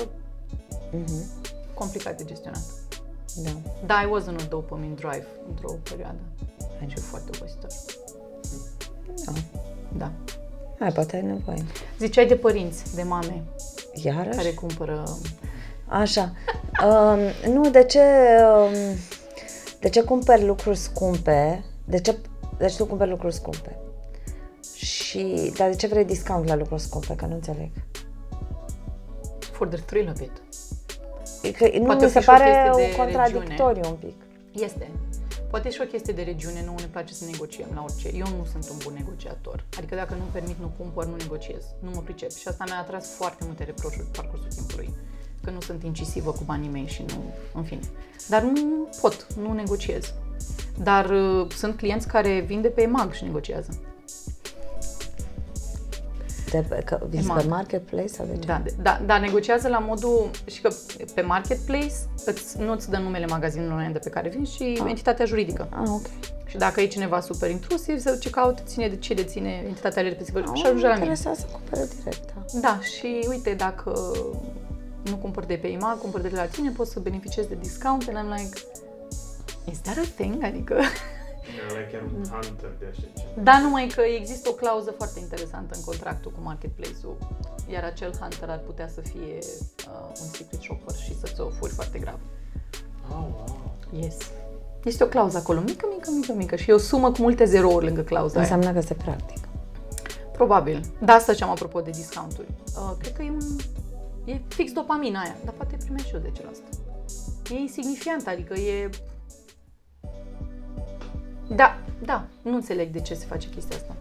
[1.73, 2.61] complicat de gestionat.
[3.43, 3.49] Da.
[3.85, 6.17] Da, I was on a dopamine drive într-o perioadă.
[6.87, 7.69] Și e foarte obositor.
[9.25, 9.31] Da.
[9.97, 10.11] Da.
[10.79, 11.65] Hai, poate ai nevoie.
[11.99, 13.43] Ziceai de părinți, de mame,
[13.93, 14.37] Iarăși?
[14.37, 15.03] care cumpără...
[15.87, 16.31] Așa.
[16.85, 18.01] Um, nu, de ce,
[18.63, 18.73] um,
[19.79, 21.63] de ce cumperi lucruri scumpe?
[21.85, 22.17] De ce,
[22.57, 23.77] deci tu cumperi lucruri scumpe?
[24.77, 27.15] Și, dar de ce vrei discount la lucruri scumpe?
[27.15, 27.69] Că nu înțeleg.
[29.51, 30.41] For the thrill of it.
[31.41, 33.95] E Că nu Poate mi fi se și o pare chestie un de contradictoriu un
[33.95, 34.15] pic.
[34.63, 34.91] Este.
[35.49, 38.07] Poate e și o chestie de regiune, nu ne place să negociem la orice.
[38.07, 39.65] Eu nu sunt un bun negociator.
[39.77, 41.63] Adică dacă nu permit, nu cumpăr, nu negociez.
[41.79, 42.31] Nu mă pricep.
[42.31, 44.89] Și asta mi-a atras foarte multe reproșuri pe parcursul timpului.
[45.43, 47.81] Că nu sunt incisivă cu banii mei și nu, în fine.
[48.27, 50.13] Dar nu pot, nu negociez.
[50.83, 53.79] Dar uh, sunt clienți care vin de pe EMAG și negociază.
[56.61, 57.41] De, pe- că, vin Emag.
[57.41, 58.47] pe marketplace sau de ce?
[58.47, 60.69] Da, de- da, da, negociază la modul și că
[61.13, 61.93] pe marketplace
[62.25, 65.67] îți, nu îți dă numele magazinului online de pe care vin și entitatea juridică.
[65.71, 66.05] Ah, ok.
[66.45, 70.39] Și dacă e cineva super intrusiv, se duce caut, ține de ce deține entitatea respectivă
[70.39, 71.05] și Ah, ajunge la mine.
[71.05, 72.59] interesant să cumpere direct, da.
[72.59, 74.11] Da, și uite, dacă
[75.09, 78.17] nu cumpăr de pe IMAG, cumpăr de la tine, poți să beneficiezi de discount and
[78.17, 78.57] I'm like,
[79.71, 80.43] is that a thing?
[80.43, 80.75] Adică,
[81.69, 83.41] Era chiar un hunter de așa ceva.
[83.43, 87.17] da, numai că există o clauză foarte interesantă în contractul cu marketplace-ul,
[87.73, 91.71] iar acel hunter ar putea să fie uh, un secret shopper și să-ți o furi
[91.71, 92.19] foarte grav.
[93.09, 93.75] Oh, wow.
[94.01, 94.15] Yes.
[94.83, 97.85] Este o clauză acolo, mică, mică, mică, mică și e o sumă cu multe zerouri
[97.85, 98.41] lângă clauza aia.
[98.41, 99.47] Înseamnă că se practică.
[100.31, 100.81] Probabil.
[100.99, 102.47] Da, asta ce am apropo de discounturi.
[102.75, 103.57] Uh, cred că e un...
[104.25, 107.51] E fix dopamina aia, dar poate primești și eu 10%.
[107.51, 108.89] E insignifiant, adică e...
[111.55, 113.95] Da, da, nu înțeleg de ce se face chestia asta.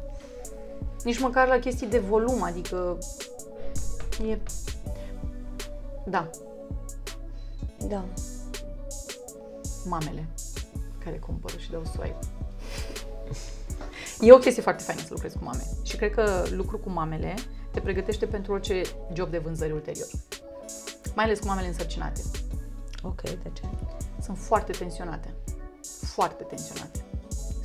[1.04, 2.98] Nici măcar la chestii de volum, adică...
[4.28, 4.38] E...
[6.06, 6.30] Da,
[7.88, 8.04] Da.
[9.85, 10.26] mamele
[11.04, 12.18] care cumpără și dau swipe.
[14.20, 15.62] E o chestie foarte faină să lucrezi cu mame.
[15.82, 17.35] Și cred că lucru cu mamele
[17.72, 18.82] te pregătește pentru orice
[19.12, 20.09] job de vânzări ulterior.
[21.14, 22.20] Mai ales cu mamele însărcinate.
[23.02, 23.62] Ok, de ce?
[24.22, 25.35] Sunt foarte tensionate.
[26.00, 27.04] Foarte tensionate.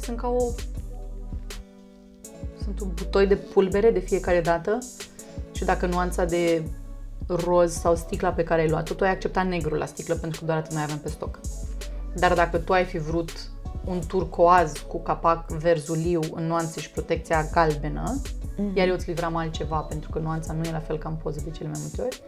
[0.02, 0.50] Sunt ca o...
[2.64, 4.78] Sunt un butoi de pulbere de fiecare dată
[5.52, 6.64] și dacă nuanța de
[7.28, 10.46] roz sau sticla pe care ai luat-o, tu ai acceptat negru la sticlă pentru că
[10.46, 11.40] doar atât noi avem pe stoc.
[12.16, 13.32] Dar dacă tu ai fi vrut
[13.86, 18.74] un turcoaz cu capac verzuliu în nuanțe și protecția galbenă, mm-hmm.
[18.74, 21.42] iar eu îți livram altceva pentru că nuanța nu e la fel ca în poze
[21.44, 22.22] de cele mai multe ori,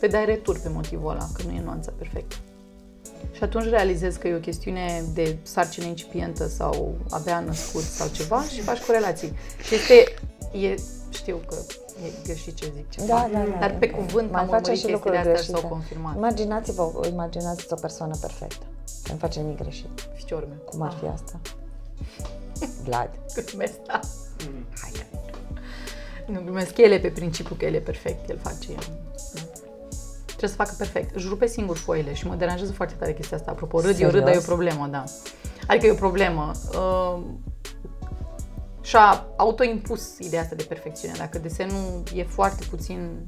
[0.00, 2.36] pe dai retur pe motivul ăla, că nu e nuanța perfectă.
[3.36, 8.42] Și atunci realizezi că e o chestiune de sarcină incipientă sau abia născut sau ceva
[8.42, 9.32] și faci corelații.
[9.62, 10.14] Și este,
[10.58, 11.56] e, și știu că
[12.06, 13.30] e greșit ce zic ce Da, fac.
[13.30, 13.56] da, da.
[13.60, 13.96] Dar da, pe da.
[13.96, 15.60] cuvânt Mai am face urmărit și lucruri chestiile astea și greșite.
[15.60, 16.16] s-au confirmat.
[16.16, 18.64] Imaginați-vă, imaginați o persoană perfectă.
[19.02, 19.88] Că nu face nimic greșit.
[20.14, 20.58] Ficiorul meu.
[20.58, 21.40] Cum ar fi asta?
[22.84, 23.10] Vlad.
[23.46, 24.00] Glumesc, da.
[24.38, 24.66] Mhm.
[24.80, 25.02] Hai că...
[26.32, 28.68] Nu glumesc, el e pe principiu că el e perfect, el face...
[30.36, 31.14] Trebuie să facă perfect.
[31.14, 33.50] Își rupe singur foile și mă deranjează foarte tare chestia asta.
[33.50, 34.44] Apropo, râd, eu râd, dar e o Serios?
[34.44, 35.04] problemă, da.
[35.66, 36.50] Adică e o problemă.
[36.72, 37.22] Uh,
[38.82, 41.14] și-a autoimpus ideea asta de perfecțiune.
[41.18, 43.26] Dacă desenul e foarte puțin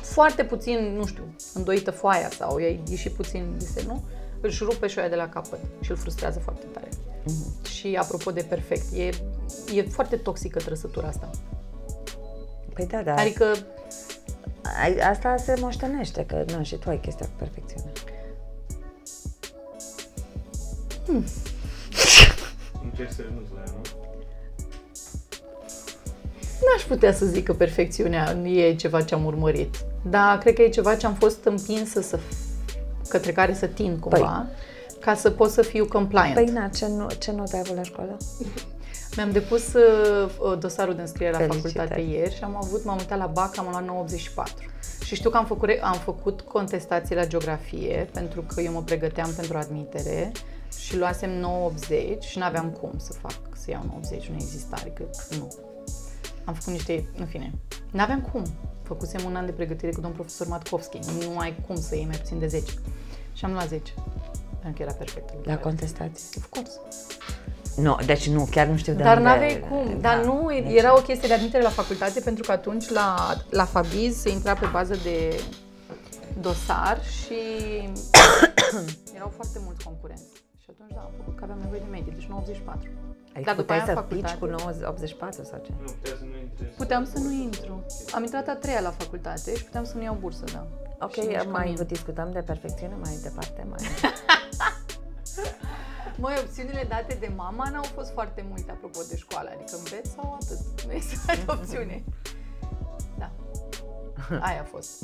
[0.00, 1.22] foarte puțin, nu știu,
[1.54, 4.00] îndoită foaia sau e ieșit puțin desenul,
[4.40, 6.88] își rupe și aia de la capăt și îl frustrează foarte tare.
[7.68, 9.10] Și apropo de perfect, e,
[9.74, 11.30] e foarte toxică trăsătura asta.
[12.74, 13.14] Păi da, da.
[13.14, 13.64] Adică Ai-
[15.10, 17.92] Asta se moștenește, că nu, și tu ai chestia cu perfecțiune.
[22.84, 23.80] Încerci să renunți la ea, nu?
[26.64, 29.76] n-aș putea să zic că perfecțiunea e ceva ce am urmărit,
[30.10, 32.18] dar cred că e ceva ce am fost împinsă să
[33.08, 34.46] către care să tind cumva,
[35.00, 36.34] ca să pot să fiu compliant.
[36.34, 38.16] Păi na, ce, nu, ce notă ai avut la școală?
[39.16, 41.72] Mi-am depus uh, uh, dosarul de înscriere la Felicitări.
[41.74, 44.64] facultate ieri și am avut, m-am uitat la BAC, am luat 984.
[45.04, 48.82] Și știu că am făcut, re- am făcut contestații la geografie, pentru că eu mă
[48.82, 50.32] pregăteam pentru admitere
[50.78, 55.02] și luasem 980 și n-aveam cum să fac, să iau 980, nu exista, adică
[55.38, 55.54] nu.
[56.44, 57.52] Am făcut niște, în fine,
[57.90, 58.42] n-aveam cum.
[58.82, 62.16] Făcusem un an de pregătire cu domnul profesor Matkovski, nu ai cum să iei mai
[62.16, 62.72] puțin de 10.
[63.32, 63.92] Și am luat 10,
[64.60, 65.46] pentru că era perfect.
[65.46, 66.28] La contestații?
[66.36, 66.78] Of course.
[67.76, 69.28] Nu, deci nu, chiar nu știu de Dar unde...
[69.28, 69.86] n-aveai cum.
[70.00, 73.36] Da, Dar nu, deci- era o chestie de admitere la facultate pentru că atunci la,
[73.50, 75.40] la Fabiz se intra pe bază de
[76.40, 77.38] dosar și
[79.16, 80.24] erau foarte mulți concurenți.
[80.62, 82.88] Și atunci, da, am făcut că aveam nevoie de medie, deci 94.
[83.34, 85.70] Adică Dar după puteai aia să în facultate- pici cu 9, 84 sau ce?
[85.80, 86.76] Nu, putea să nu intrezi.
[86.76, 87.86] Puteam să nu intru.
[88.14, 90.66] Am intrat a treia la facultate și puteam să nu iau bursă, da.
[91.00, 91.86] Ok, Și nici mai cămin.
[91.86, 93.66] discutăm de perfecțiune mai departe?
[93.70, 93.78] Mai...
[96.24, 100.38] Măi, opțiunile date de mama n-au fost foarte multe apropo de școală, adică înveți sau
[100.42, 100.82] atât.
[100.86, 102.04] Nu este altă opțiune.
[103.18, 103.30] Da.
[104.48, 105.02] Aia a fost.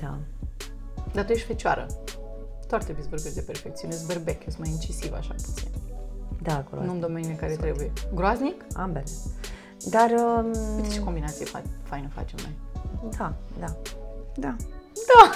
[0.00, 0.18] da.
[1.12, 1.86] Dar tu ești fecioară.
[2.66, 5.68] Tu ar trebui să vorbești de perfecțiune, ești berbec, eu sunt mai incisiv așa puțin.
[6.42, 6.88] Da, groaznic.
[6.88, 7.92] Nu în domeniul în care trebuie.
[8.14, 8.64] Groaznic?
[8.74, 9.04] Ambele.
[9.88, 12.54] Dar, um, Uite ce combinație fa- faină facem noi.
[13.18, 13.76] da, da.
[14.36, 14.56] Da.
[15.14, 15.30] Da!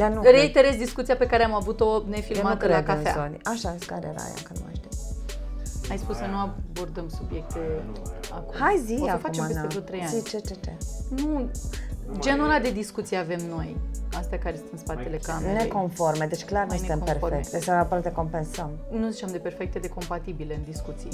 [0.00, 3.02] Dar nu cred- Reiterez discuția pe care am avut-o eu nu nefilmată la cred în
[3.04, 3.12] cafea.
[3.22, 3.36] zone.
[3.44, 4.88] Așa, care era aia, că nu mai știu.
[5.90, 7.58] Ai spus să nu abordăm subiecte
[8.32, 8.54] acum.
[8.58, 9.68] Hai zi o să acum, facem peste Ana.
[9.68, 10.08] vreo 3 ani.
[10.08, 10.72] Zi, ce, ce, ce?
[11.22, 11.50] Nu,
[12.18, 13.76] genul ăla de discuție avem noi.
[14.18, 15.62] Astea care sunt în spatele Mai- camerei.
[15.62, 17.34] Neconforme, deci clar nu Mai suntem neconforme.
[17.34, 17.58] perfecte.
[17.58, 18.70] Deci la parte compensăm.
[18.90, 21.10] Nu ziceam de perfecte, de compatibile în discuții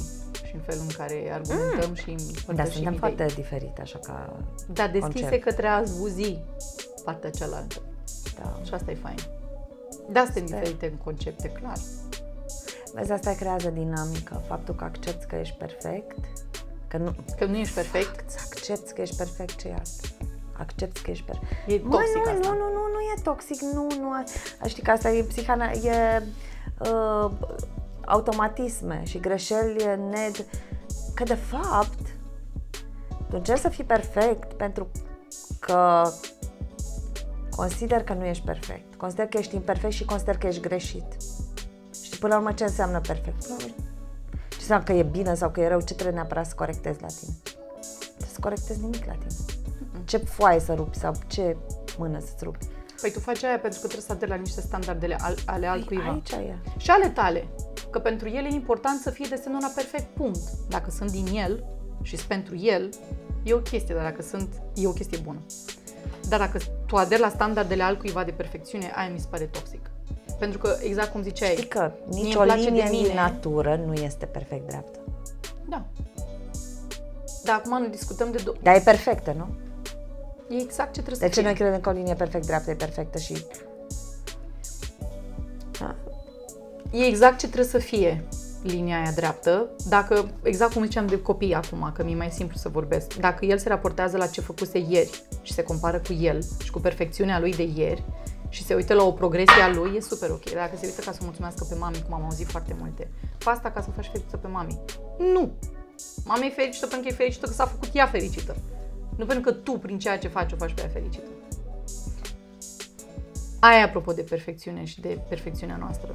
[0.46, 2.98] și în felul în care argumentăm și Da, împărtășim suntem idei.
[2.98, 4.36] foarte diferite, așa ca...
[4.72, 5.42] Da, deschise concept.
[5.44, 6.38] către a zbuzi
[7.04, 7.76] partea cealaltă.
[8.38, 8.60] Da.
[8.64, 9.18] Și asta e fain.
[10.10, 10.58] Da, suntem Sper.
[10.58, 11.76] diferite în concepte, clar.
[12.92, 14.42] Vezi, asta creează dinamică.
[14.46, 16.16] Faptul că accepti că ești perfect,
[16.88, 17.14] că nu...
[17.38, 20.08] Că nu ești perfect, Să accepti că ești perfect, ce e asta?
[20.58, 21.50] Accepti că ești perfect.
[21.66, 22.32] e Măi, toxic nu, asta.
[22.32, 24.24] nu, nu, nu, nu e toxic, nu, nu.
[24.66, 26.22] Știi că asta e psihana, e
[26.78, 27.30] uh,
[28.06, 30.46] automatisme și greșeli ned.
[31.14, 31.98] Că de fapt,
[33.10, 34.88] tu încerci să fii perfect pentru
[35.58, 36.10] că
[37.56, 38.94] consider că nu ești perfect.
[38.94, 41.04] Consider că ești imperfect și consider că ești greșit.
[42.02, 43.44] Și până la urmă ce înseamnă perfect?
[43.44, 43.74] Până la urmă,
[44.48, 45.80] Ce înseamnă că e bine sau că e rău?
[45.80, 47.32] Ce trebuie neapărat să corectezi la tine?
[48.00, 49.34] Trebuie să corectezi nimic la tine.
[50.04, 51.56] Ce foaie să rupi sau ce
[51.98, 52.66] mână să-ți rupi.
[53.00, 56.10] Păi tu faci aia pentru că trebuie să aderi la niște standardele al, ale altcuiva.
[56.10, 56.56] Aici e.
[56.76, 57.48] Și ale tale.
[57.90, 60.42] Că pentru el e important să fie desenul ăla perfect, punct.
[60.68, 61.64] Dacă sunt din el
[62.02, 62.90] și sunt pentru el,
[63.42, 65.38] e o chestie, dar dacă sunt, e o chestie bună.
[66.28, 69.90] Dar dacă tu aderi la standardele altcuiva de perfecțiune, aia mi se pare toxic.
[70.38, 73.06] Pentru că, exact cum ziceai, Știi că mie nicio îmi place de linie mine.
[73.06, 74.98] din natură nu este perfect dreaptă.
[75.68, 75.84] Da.
[77.44, 78.38] Dar acum nu discutăm de...
[78.38, 79.46] Do- Dar e perfectă, nu?
[80.56, 81.48] e exact ce trebuie De ce să fie.
[81.48, 83.44] noi credem că o linie perfect dreaptă e perfectă și...
[85.80, 85.94] Da.
[86.92, 88.24] E exact ce trebuie să fie
[88.62, 92.68] linia aia dreaptă, dacă, exact cum ziceam de copii acum, că mi-e mai simplu să
[92.68, 96.70] vorbesc, dacă el se raportează la ce făcuse ieri și se compară cu el și
[96.70, 98.04] cu perfecțiunea lui de ieri
[98.48, 100.50] și se uită la o progresie a lui, e super ok.
[100.50, 103.70] Dacă se uită ca să mulțumească pe mami, cum am auzit foarte multe, fă asta
[103.70, 104.78] ca să faci fericită pe mami.
[105.18, 105.52] Nu!
[106.24, 108.56] Mama e fericită pentru că e fericită că s-a făcut ea fericită.
[109.16, 111.28] Nu pentru că tu, prin ceea ce faci, o faci pe ea fericită.
[113.60, 116.14] Aia e apropo de perfecțiune și de perfecțiunea noastră.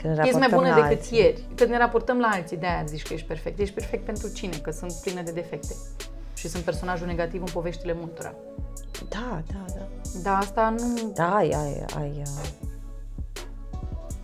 [0.00, 1.18] Când ne ești mai raportăm bună la decât alții.
[1.18, 1.44] ieri.
[1.54, 3.58] Când ne raportăm la alții, de-aia zici că ești perfect.
[3.58, 4.56] Ești perfect pentru cine?
[4.56, 5.74] Că sunt pline de defecte.
[6.34, 8.34] Și sunt personajul negativ în poveștile multora.
[9.08, 9.86] Da, da, da.
[10.22, 12.48] Dar asta nu Da, ai, ai, ai uh,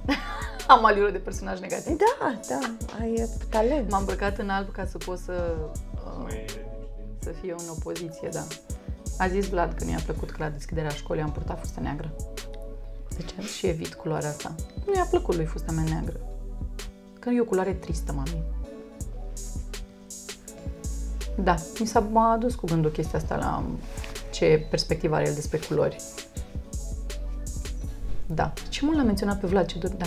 [0.75, 1.97] am alură de personaj negativ.
[1.97, 2.61] Da, da,
[3.01, 3.91] ai uh, talent.
[3.91, 5.55] M-am îmbrăcat în alb ca să pot să,
[5.95, 6.63] uh, Mai ridici din...
[7.19, 8.45] să fie în opoziție, da.
[9.19, 12.15] A zis Vlad că mi-a plăcut că la deschiderea școlii am purtat fustă neagră.
[13.17, 13.47] De ce?
[13.47, 14.55] Și evit culoarea asta.
[14.87, 16.21] Nu i-a plăcut lui fusta mea neagră.
[17.19, 18.43] Că e o culoare tristă, mami.
[21.39, 23.65] Da, mi s-a m-a adus cu gândul chestia asta la
[24.33, 25.97] ce perspectivă are el despre culori.
[28.27, 28.53] Da.
[28.69, 30.07] Ce mult l-a menționat pe Vlad, ce dor, da.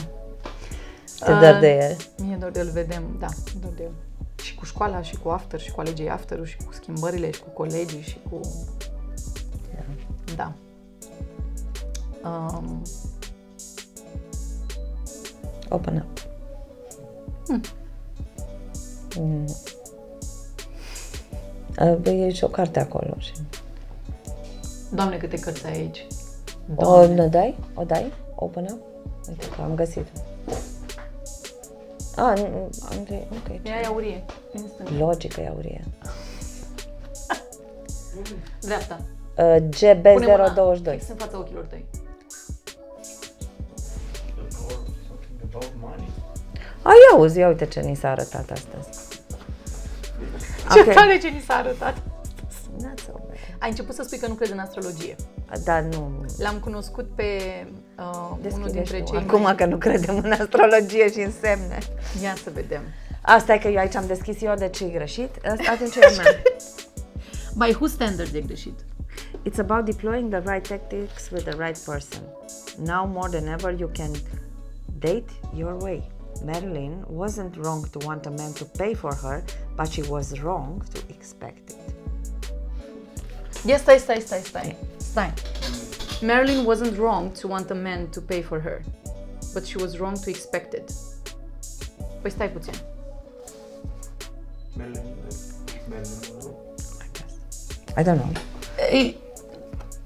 [1.20, 1.98] Te dor de el.
[2.26, 3.28] Mie dor de el, vedem, da,
[3.62, 3.92] dor de el.
[4.42, 7.50] Și cu școala, și cu after, și cu alegii after și cu schimbările, și cu
[7.50, 8.40] colegii, și cu...
[10.36, 10.54] Da.
[12.24, 12.82] Um,
[15.70, 16.28] Open up.
[19.18, 19.46] Mm.
[21.80, 23.14] Uh, E și o carte acolo.
[23.18, 23.32] Și...
[24.92, 26.08] Doamne, câte cărți ai aici.
[26.76, 27.56] O ne dai?
[27.74, 28.14] O dai?
[28.36, 28.80] Open up?
[29.30, 30.06] Uite că am găsit.
[32.16, 33.66] A, nu, Andrei, ok.
[33.66, 34.24] E aia aurie.
[34.54, 35.06] În stânga.
[35.06, 35.84] Logică e aurie.
[38.62, 39.00] Dreapta.
[39.38, 39.58] Uh,
[40.02, 40.92] Pune mâna GB022.
[40.92, 41.86] Fix în fața ochilor tăi.
[47.14, 49.00] Auzi, ia uite ce ni s-a arătat astăzi.
[50.74, 50.94] Ce Ok.
[50.94, 52.02] tare ce ni s-a arătat.
[52.82, 53.38] Not so bad.
[53.60, 55.16] Ai început să spui că nu crezi în astrologie.
[55.64, 56.26] Dar nu...
[56.38, 57.24] L-am cunoscut pe
[57.98, 59.12] uh, unul Deschide dintre și tu.
[59.12, 59.56] cei Acum mai...
[59.56, 61.78] că nu credem în astrologie și în semne.
[62.24, 62.82] Ia să vedem.
[63.22, 65.30] Asta e că eu aici am deschis eu, de ce e greșit?
[65.46, 66.26] Asta atunci e al meu.
[67.68, 68.80] By whose standards e greșit?
[69.50, 72.22] It's about deploying the right tactics with the right person.
[72.78, 74.12] Now more than ever, you can
[75.00, 76.12] date your way.
[76.44, 79.44] Marilyn wasn't wrong to want a man to pay for her,
[79.76, 81.78] but she was wrong to expect it.
[83.66, 84.76] Ia stai, stai, stai, stai.
[84.98, 85.32] Stai.
[86.22, 88.82] Marilyn wasn't wrong to want a man to pay for her,
[89.54, 90.94] but she was wrong to expect it.
[92.22, 92.74] Păi stai puțin.
[94.78, 95.02] Merlin,
[95.90, 96.56] Merlin, nu?
[97.02, 97.38] I guess.
[97.98, 98.32] I don't know.
[98.92, 99.16] E,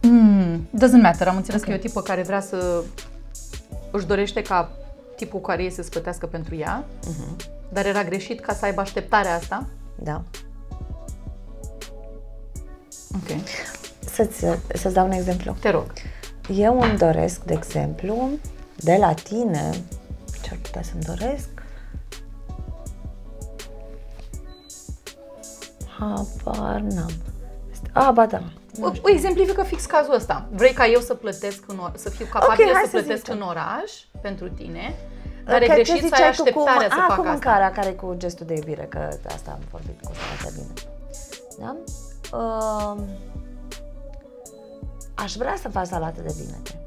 [0.02, 2.84] mm, doesn't matter, am înțeles că e o tipă care vrea să
[3.92, 4.72] își dorește ca
[5.24, 6.84] tipul care e să-ți plătească pentru ea,
[7.70, 9.66] dar era greșit ca să aibă așteptarea asta.
[9.96, 10.24] Da.
[13.16, 13.40] Ok.
[14.00, 15.56] Să-ți, să-ți dau un exemplu.
[15.60, 15.86] Te rog.
[16.56, 18.30] Eu îmi doresc, de exemplu,
[18.76, 19.70] de la tine,
[20.42, 21.48] ce ar putea să-mi doresc?
[26.00, 27.12] Habar n-am.
[27.94, 28.44] A, ba da.
[28.82, 30.48] O, o exemplifică fix cazul ăsta.
[30.52, 33.36] Vrei ca eu să plătesc în or- să fiu capabil hai să să plătesc zicem.
[33.36, 34.96] în oraș pentru tine,
[35.46, 37.22] dar Că e ce greșit să ai ziceai tu cu, așteptarea să a, fac cu
[37.22, 37.32] asta.
[37.32, 40.74] mâncarea care e cu gestul de iubire, că asta am vorbit cu foarte bine.
[41.60, 41.76] Da?
[42.38, 43.02] Uh,
[45.16, 46.86] aș vrea să fac salată de vinete.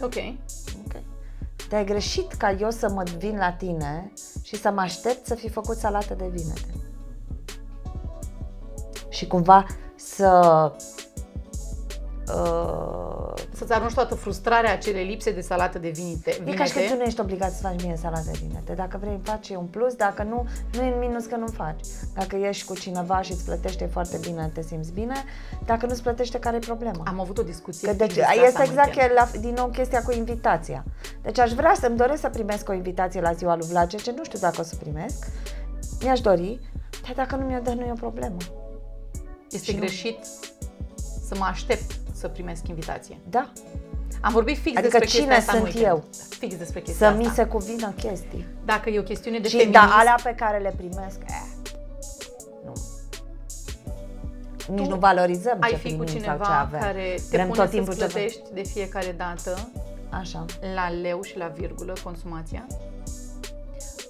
[0.00, 0.14] Ok.
[0.86, 1.02] Ok.
[1.68, 5.34] Dar e greșit ca eu să mă vin la tine și să mă aștept să
[5.34, 6.74] fi făcut salată de vinete.
[9.08, 10.72] Și cumva să...
[12.36, 16.42] Uh, Să-ți arunci toată frustrarea acelei lipse de salată de vinite.
[16.44, 16.94] e ca și că tu vinete.
[16.96, 18.72] nu ești obligat să faci mie salată de vinete.
[18.72, 19.94] Dacă vrei, faci e un plus.
[19.94, 21.80] Dacă nu, nu e în minus că nu faci.
[22.14, 25.14] Dacă ești cu cineva și îți plătește foarte bine, te simți bine.
[25.66, 27.02] Dacă nu îți plătește, care e problema?
[27.06, 27.88] Am avut o discuție.
[27.88, 29.18] Că fix deci, despre este asta în exact weekend.
[29.18, 30.84] la, din nou chestia cu invitația.
[31.22, 34.24] Deci aș vrea să-mi doresc să primesc o invitație la ziua lui Vlad, ce nu
[34.24, 35.26] știu dacă o să primesc.
[36.02, 36.60] Mi-aș dori,
[37.02, 38.36] dar dacă nu mi-o dă, nu e o problemă.
[39.50, 40.18] Este și nu- greșit
[41.28, 41.92] să mă aștept
[42.22, 43.18] să primesc invitație.
[43.30, 43.52] Da,
[44.20, 45.96] Am vorbit fix Adică despre cine chestia asta în sunt weekend.
[45.96, 46.04] eu?
[46.38, 47.28] Fix despre chestia să asta.
[47.28, 48.46] mi se cuvină chestii.
[48.64, 51.42] Dacă e o chestiune de și feminism, da, alea pe care le primesc, eh,
[52.64, 52.72] nu.
[54.74, 56.80] Nici nu valorizăm ai ce fi cu primim sau ce cineva avem.
[56.80, 58.06] care te Vrem pune tot să timpul ceva.
[58.06, 59.68] plătești de fiecare dată
[60.10, 60.44] Așa.
[60.74, 62.66] la leu și la virgulă consumația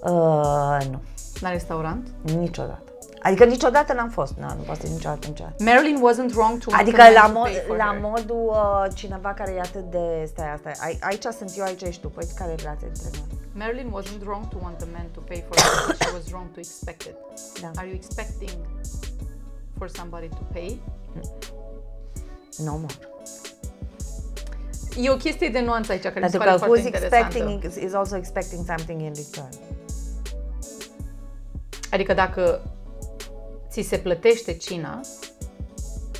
[0.04, 1.00] Uh, nu,
[1.40, 2.08] la restaurant.
[2.38, 2.91] niciodată.
[3.22, 5.62] Adică niciodată n-am fost, nu, nu pot să zic niciodată, niciodată.
[5.64, 8.00] Marilyn wasn't wrong to want Adică a man la, to mod, pay for la her.
[8.00, 10.24] modul uh, cineva care e atât de...
[10.26, 12.08] Stai, asta, ai, aici sunt eu, aici ești tu.
[12.08, 13.26] Păi care e relația dintre noi?
[13.54, 16.46] Marilyn wasn't wrong to want a man to pay for her, but she was wrong
[16.54, 17.16] to expect it.
[17.60, 17.70] Da.
[17.76, 18.50] Are you expecting
[19.78, 20.80] for somebody to pay?
[22.64, 22.94] No more.
[24.96, 27.26] E o chestie de nuanță aici care mi se Pentru pare că foarte who's interesantă.
[27.26, 29.48] expecting is, is also expecting something in return.
[31.90, 32.60] Adică dacă
[33.72, 35.00] ți se plătește cina,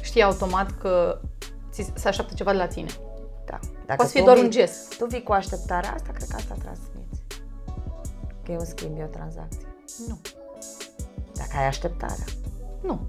[0.03, 1.21] știi automat că
[1.71, 2.89] ți se așteaptă ceva de la tine.
[3.47, 3.59] Da.
[3.87, 4.97] Dacă Poate fi tu doar vii- un gest.
[4.97, 7.21] Tu vii cu așteptarea asta, cred că asta transmiți.
[8.45, 9.67] Că e un schimb, e o tranzacție.
[10.09, 10.19] Nu.
[11.35, 12.25] Dacă ai așteptarea.
[12.83, 13.01] Nu.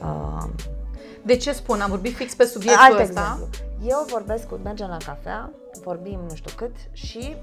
[0.00, 0.44] Uh,
[1.22, 1.80] De ce spun?
[1.80, 3.20] Am vorbit fix pe subiectul alt ăsta.
[3.20, 3.48] exemplu.
[3.88, 5.50] Eu vorbesc cu, mergem la cafea,
[5.84, 7.36] vorbim nu știu cât și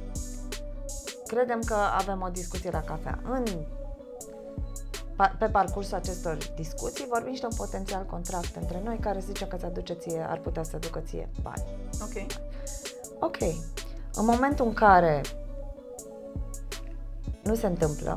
[1.28, 3.20] credem că avem o discuție la cafea.
[3.32, 3.81] În, pa-
[5.40, 9.56] pe parcursul acestor discuții vorbim și de un potențial contract între noi care zice că
[9.56, 11.64] îți aduce ție, ar putea să aducă ție bani.
[12.02, 12.26] Ok.
[13.20, 13.38] Ok.
[14.14, 15.22] În momentul în care
[17.44, 18.16] nu se întâmplă,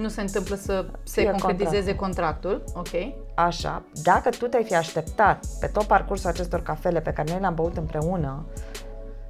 [0.00, 2.64] Nu se întâmplă să se Fie concretizeze contractul.
[2.74, 2.88] Ok.
[3.34, 7.54] Așa, dacă tu te-ai fi așteptat pe tot parcursul acestor cafele pe care noi le-am
[7.54, 8.46] băut împreună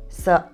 [0.07, 0.45] să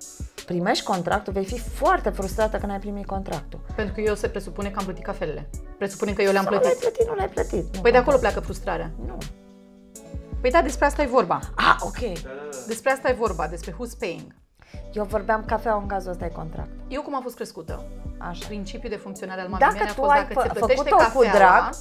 [0.44, 3.60] primești contractul, vei fi foarte frustrată când ai primit contractul.
[3.76, 5.50] Pentru că eu se presupune că am plătit cafelele.
[5.78, 6.80] Presupune că eu le-am Sau nu l-ai plătit.
[6.88, 7.74] plătit, nu l-ai plătit.
[7.76, 8.18] Nu Păi de acolo contează.
[8.20, 8.90] pleacă frustrarea.
[9.06, 9.18] Nu.
[10.40, 11.40] Păi da, despre asta e vorba.
[11.56, 11.98] Ah, ok.
[11.98, 12.56] Da, da, da.
[12.66, 14.34] Despre asta e vorba, despre who's paying.
[14.92, 16.70] Eu vorbeam cafea în cazul ăsta e contract.
[16.88, 17.84] Eu cum am fost crescută?
[18.18, 18.46] Așa.
[18.46, 20.82] Principiul de funcționare al mamei mele Dacă a tu fost ai dacă fă- se plătește
[20.82, 21.74] făcut-o cu cafeaua, drag,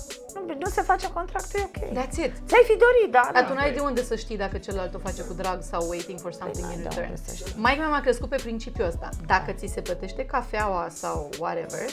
[0.47, 1.79] nu, nu se face contractul, e ok.
[1.97, 2.33] that's it.
[2.47, 3.29] Ți-ai fi dorit, da?
[3.33, 3.49] Dar da.
[3.49, 6.31] tu n-ai de unde să știi dacă celălalt o face cu drag sau waiting for
[6.33, 7.07] something n-ai in de return.
[7.09, 7.53] unde să știi.
[7.57, 9.09] Maica mea m-a crescut pe principiul ăsta.
[9.25, 11.85] Dacă ți se plătește cafeaua sau whatever,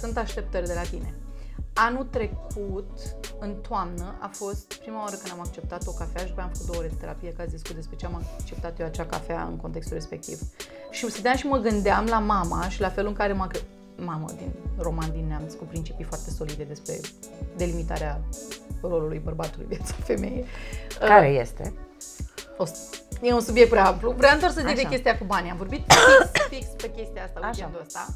[0.00, 1.14] sunt așteptări de la tine.
[1.86, 2.90] Anul trecut,
[3.38, 6.54] în toamnă, a fost prima oară când am acceptat o cafea și după aia am
[6.54, 9.42] făcut două ore de terapie ca să discut despre ce am acceptat eu acea cafea
[9.42, 10.38] în contextul respectiv.
[10.90, 13.64] Și stăteam și mă gândeam la mama și la felul în care m-a cre-
[13.96, 17.00] mamă din roman din neamț cu principii foarte solide despre
[17.56, 18.20] delimitarea
[18.82, 20.44] rolului bărbatului în viața femeii.
[20.98, 21.72] Care este?
[22.56, 22.74] O să-
[23.22, 24.10] E un subiect prea amplu.
[24.10, 24.88] Vreau doar să zic de Așa.
[24.88, 25.50] chestia cu banii.
[25.50, 27.48] Am vorbit fix, fix pe chestia asta Așa.
[27.50, 28.06] weekendul ăsta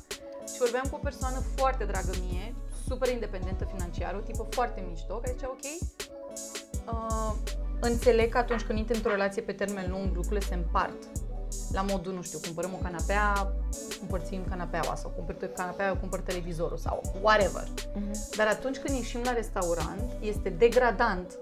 [0.53, 2.55] și vorbeam cu o persoană foarte dragă mie,
[2.87, 5.65] super independentă financiar, o tipă foarte mișto, care zicea, ok,
[6.93, 7.35] uh,
[7.81, 11.03] înțeleg că atunci când intri într-o relație pe termen lung, lucrurile se împart.
[11.73, 13.53] La modul, nu știu, cumpărăm o canapea,
[14.01, 17.65] împărțim canapeaua sau cumpăr canapea, eu cumpăr televizorul sau whatever.
[18.37, 21.39] Dar atunci când ieșim la restaurant, este degradant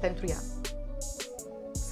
[0.00, 0.38] pentru ea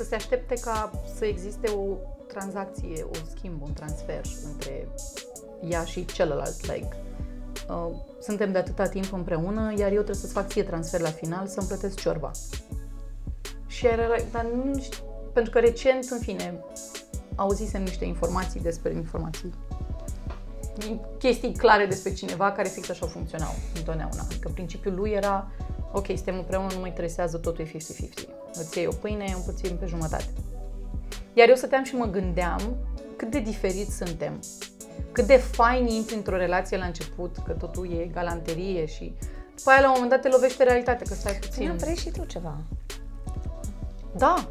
[0.01, 4.89] să se aștepte ca să existe o tranzacție, o schimb, un transfer între
[5.69, 6.67] ea și celălalt.
[6.67, 6.97] Like,
[7.71, 11.47] uh, suntem de atâta timp împreună, iar eu trebuie să-ți fac ție transfer la final
[11.47, 12.31] să-mi plătesc ciorba.
[13.67, 14.99] Și era, like, dar nu știu,
[15.33, 16.65] pentru că recent, în fine,
[17.35, 19.55] auzisem niște informații despre informații
[21.19, 24.23] chestii clare despre cineva care fix așa funcționau întotdeauna.
[24.25, 25.51] Adică principiul lui era,
[25.93, 27.79] ok, suntem împreună, nu mă interesează, totul e 50-50.
[28.53, 30.29] Îți iei o pâine, împărțim pe jumătate.
[31.33, 32.77] Iar eu stăteam și mă gândeam
[33.17, 34.39] cât de diferit suntem.
[35.21, 39.15] Cât de fain intri într-o relație la început, că totul e galanterie și
[39.57, 41.69] după aia la un moment dat te lovește realitatea, că stai puțin.
[41.69, 42.57] Nu vrei și tu ceva.
[44.17, 44.49] Da.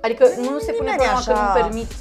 [0.00, 1.92] Adică nu, nu se pune Nimeni problema că așa- nu permit.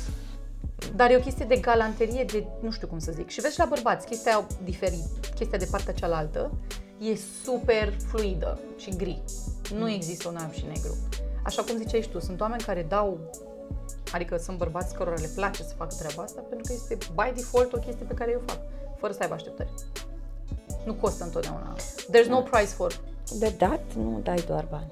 [0.96, 3.30] Dar e o chestie de galanterie, de nu știu cum să zic.
[3.30, 5.06] Și vezi și la bărbați, chestia diferit,
[5.36, 6.52] chestia de partea cealaltă,
[7.00, 9.22] e super fluidă și gri.
[9.76, 10.98] Nu există un alb și negru.
[11.44, 13.20] Așa cum ziceai și tu, sunt oameni care dau
[14.14, 17.74] Adică sunt bărbați cărora le place să facă treaba asta pentru că este by default
[17.74, 18.60] o chestie pe care eu o fac,
[18.98, 19.70] fără să aibă așteptări.
[20.86, 21.76] Nu costă întotdeauna.
[22.12, 23.00] There's no price for.
[23.40, 24.92] De dat nu dai doar bani.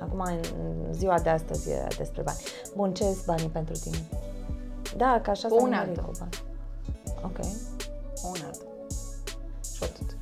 [0.00, 2.38] Acum, în ziua de astăzi e despre bani.
[2.76, 3.96] Bun, ce sunt banii pentru tine?
[4.96, 5.90] Da, că așa O s-a unealtă.
[5.90, 6.42] nimerit cu bani.
[7.24, 7.38] Ok.
[8.24, 8.62] O unealtă.
[9.76, 10.16] Și atât.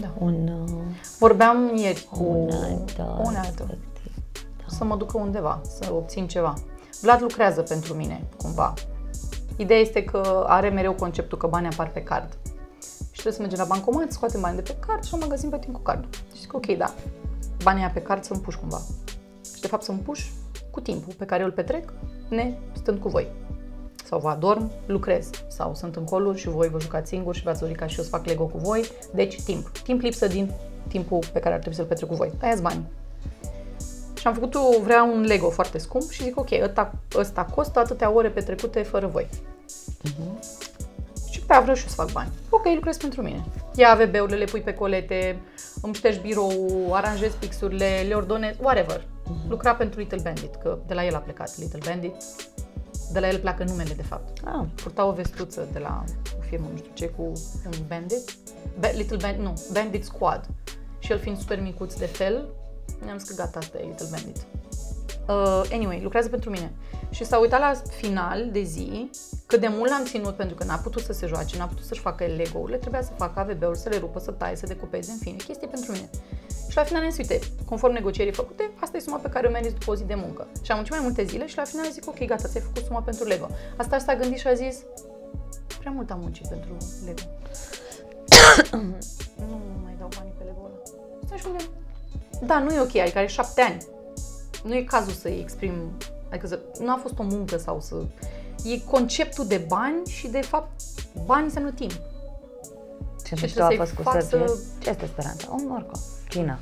[0.00, 0.12] Da.
[0.18, 0.70] Un, uh,
[1.18, 3.16] Vorbeam ieri cu unealtă.
[3.18, 3.66] o unealtă.
[3.68, 3.93] respectiv.
[4.76, 6.54] Să mă ducă undeva, să obțin ceva.
[7.00, 8.74] Vlad lucrează pentru mine, cumva.
[9.56, 12.38] Ideea este că are mereu conceptul că banii apar pe card.
[12.82, 15.72] Și trebuie să mergem la bancomat, scoatem bani de pe card și o magazin plătim
[15.72, 16.08] cu cardul.
[16.34, 16.94] Și zic, ok, da,
[17.62, 18.80] banii aia pe card să-mi puși cumva.
[19.54, 20.32] Și de fapt să-mi puși
[20.70, 21.92] cu timpul pe care eu îl petrec,
[22.28, 23.26] ne stând cu voi.
[24.04, 25.30] Sau vă adorm, lucrez.
[25.48, 28.04] Sau sunt în coluri și voi vă jucați singuri și v-ați dorit ca și eu
[28.04, 28.84] să fac Lego cu voi.
[29.14, 29.68] Deci timp.
[29.68, 30.50] Timp lipsă din
[30.88, 32.32] timpul pe care ar trebui să-l petrec cu voi.
[32.40, 32.86] Aia bani.
[34.24, 37.78] Și am făcut o, vrea un Lego foarte scump și zic, ok, ăsta, ăsta costă
[37.78, 39.28] atâtea ore petrecute fără voi.
[41.30, 42.30] Și pe aia vreau și eu să fac bani.
[42.50, 43.44] Ok, lucrez pentru mine.
[43.74, 45.40] Ia AVB-urile, le pui pe colete,
[45.82, 49.06] îmi ștergi birou, aranjez pixurile, le ordonez, whatever.
[49.48, 52.14] Lucra pentru Little Bandit, că de la el a plecat Little Bandit.
[53.12, 54.38] De la el pleacă numele, de fapt.
[54.44, 56.04] Ah, Purta o vestuță de la
[56.38, 57.22] o firmă, nu știu ce, cu
[57.64, 58.34] un bandit.
[58.78, 60.46] Ba- Little Bandit, nu, Bandit Squad.
[60.98, 62.48] Și el fiind super micuț de fel,
[63.04, 64.36] ne-am zis că gata, asta e Little Bandit.
[65.28, 66.72] Uh, anyway, lucrează pentru mine.
[67.10, 69.10] Și s-a uitat la final de zi
[69.46, 72.00] cât de mult l-am ținut pentru că n-a putut să se joace, n-a putut să-și
[72.00, 75.18] facă el Lego-urile, trebuia să facă AVB-uri, să le rupă, să taie, să decupeze, în
[75.18, 76.10] fine, chestii pentru mine.
[76.68, 79.74] Și la final ne uite, conform negocierii făcute, asta e suma pe care o meriți
[79.74, 80.46] după o zi de muncă.
[80.62, 83.00] Și am muncit mai multe zile și la final zic, ok, gata, ți-ai făcut suma
[83.00, 83.48] pentru Lego.
[83.76, 84.76] Asta s-a gândit și a zis,
[85.78, 87.22] prea mult am muncit pentru Lego.
[89.50, 90.80] nu mai dau banii pe Lego ăla.
[91.26, 91.64] Stai și unde?
[92.42, 93.76] Da, nu e ok, adică are șapte ani.
[94.64, 95.72] Nu e cazul să-i exprim,
[96.30, 97.94] adică să, nu a fost o muncă sau să...
[98.64, 100.80] E conceptul de bani și de fapt
[101.26, 101.92] bani înseamnă timp.
[103.26, 104.46] Ce Și mișto a trebuie fost cu să-i fac Sergiu.
[104.46, 105.46] să- Ce este speranța?
[105.50, 105.98] Un morco.
[106.28, 106.58] China.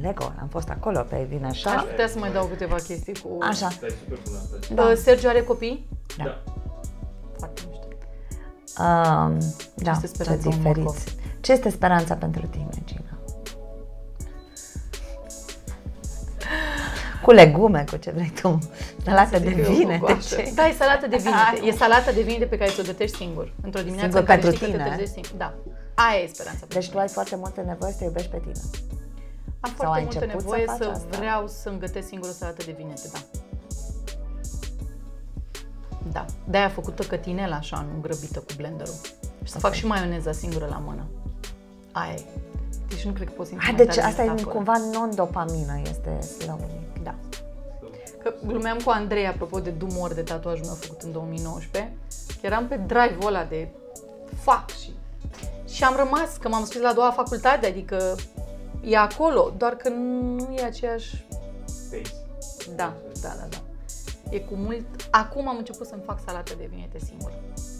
[0.00, 1.80] Lego, am fost acolo pe din Aș așa.
[1.82, 3.28] putea să mai dau câteva chestii cu...
[3.40, 3.68] Așa.
[3.70, 4.74] Stai super bun asta.
[4.74, 4.84] Da.
[4.88, 4.94] Da.
[4.94, 5.88] Sergiu are copii?
[6.16, 6.24] Da.
[6.24, 6.42] Da.
[7.38, 7.86] Foarte mișto.
[8.82, 9.38] Um,
[9.74, 10.84] da, este ce speranța un morcov?
[10.84, 11.16] diferiți.
[11.40, 13.00] Ce este speranța pentru tine, Gina?
[17.22, 18.58] Cu legume, cu ce vrei tu.
[19.04, 20.36] Salată de Zic eu, vine, cu de așa.
[20.36, 20.52] ce?
[20.54, 21.36] Da, e salată de vinete.
[21.36, 21.60] Hai.
[21.64, 23.52] E salată de vinete pe care ți-o gătești singur.
[23.62, 24.94] Într-o dimineață Singur în care pentru știi că te tine?
[24.94, 25.30] trezești singur.
[25.38, 25.54] Da.
[25.94, 26.58] Aia e speranța.
[26.68, 28.60] Deci pentru tu ai foarte multă nevoie să te iubești pe tine.
[29.60, 31.16] Am Sau foarte ai multă început să nevoie faci să, asta?
[31.18, 33.18] vreau să-mi gătesc singur o salată de vinete, da.
[36.12, 36.24] Da.
[36.44, 38.94] De-aia făcută cătinela așa, nu grăbită cu blenderul.
[39.44, 41.04] Și să fac și maioneza singură la mână.
[41.92, 42.20] Aia e.
[42.88, 44.54] Deci nu cred că pot simți Ah, mai deci tare asta e metaforă.
[44.54, 46.85] cumva non-dopamină, este slowly.
[47.06, 47.14] Da.
[48.22, 51.92] Că glumeam cu Andrei apropo de dumor de tatuajul meu făcut în 2019.
[52.40, 53.68] Că eram pe drive-ul ăla de
[54.40, 54.90] fac și,
[55.68, 58.14] și am rămas, că m-am scris la a doua facultate, adică
[58.84, 61.24] e acolo, doar că nu e aceeași...
[61.64, 62.12] Space.
[62.76, 63.58] Da, da, da, da.
[64.30, 64.84] E cu mult...
[65.10, 67.34] Acum am început să-mi fac salată de vinete singură.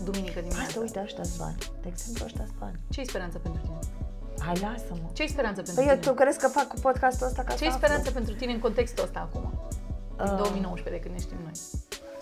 [0.05, 0.67] Duminică dimineața.
[0.67, 1.57] Asta, uite, ăștia bani.
[1.83, 2.79] De exemplu, ăștia bani.
[2.91, 4.06] Ce-i speranța pentru tine?
[4.47, 5.09] Hai, lasă-mă.
[5.13, 6.07] Ce-i speranța pentru Păi eu, tine?
[6.07, 7.79] tu crezi că fac cu podcastul ăsta ca să Ce-i aflu?
[7.81, 9.45] speranța pentru tine în contextul ăsta acum?
[10.17, 10.37] Din Ah.
[10.37, 11.57] 2019, de când ne știm noi.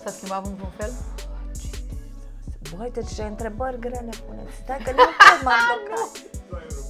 [0.03, 0.91] S-a schimbat în vreun fel?
[2.77, 4.55] Băi, deci ce întrebări grele puneți.
[4.63, 6.11] Stai că nu pot, m-am blocat.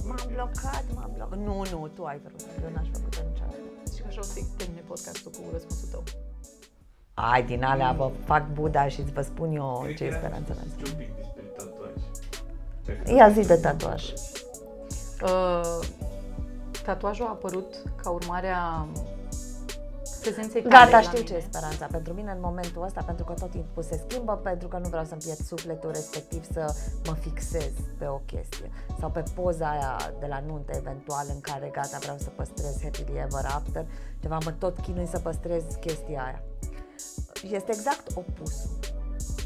[0.08, 1.38] M-am blocat, m-am blocat.
[1.46, 2.40] Nu, nu, tu ai vrut.
[2.64, 3.56] Eu n-aș făcut niciodată.
[3.94, 6.02] Și că așa o să termine podcastul cu răspunsul tău.
[7.14, 10.06] Ai, din alea vă fac Buddha și îți vă spun eu Cred ce că e
[10.06, 10.64] era speranța mea.
[10.76, 11.94] și un pic despre tatuaj.
[12.86, 14.02] Dacă- Ia zi de tatuaj.
[15.22, 15.78] Uh,
[16.84, 18.86] tatuajul a apărut ca urmare a
[20.20, 21.30] prezenței tale Gata, la știu mine.
[21.30, 24.68] ce e speranța pentru mine în momentul ăsta, pentru că tot timpul se schimbă, pentru
[24.68, 26.74] că nu vreau să-mi pierd sufletul respectiv să
[27.06, 28.70] mă fixez pe o chestie.
[29.00, 33.18] Sau pe poza aia de la nuntă eventual în care gata vreau să păstrez happily
[33.18, 33.84] ever after,
[34.20, 36.42] ceva mă tot chinui să păstrez chestia aia.
[37.50, 38.70] Este exact opusul.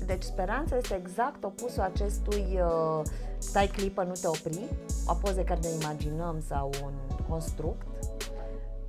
[0.06, 3.02] Deci speranța este exact opusul acestui uh,
[3.41, 4.64] stai clipă, nu te opri,
[5.07, 6.93] o poză care ne imaginăm sau un
[7.28, 7.86] construct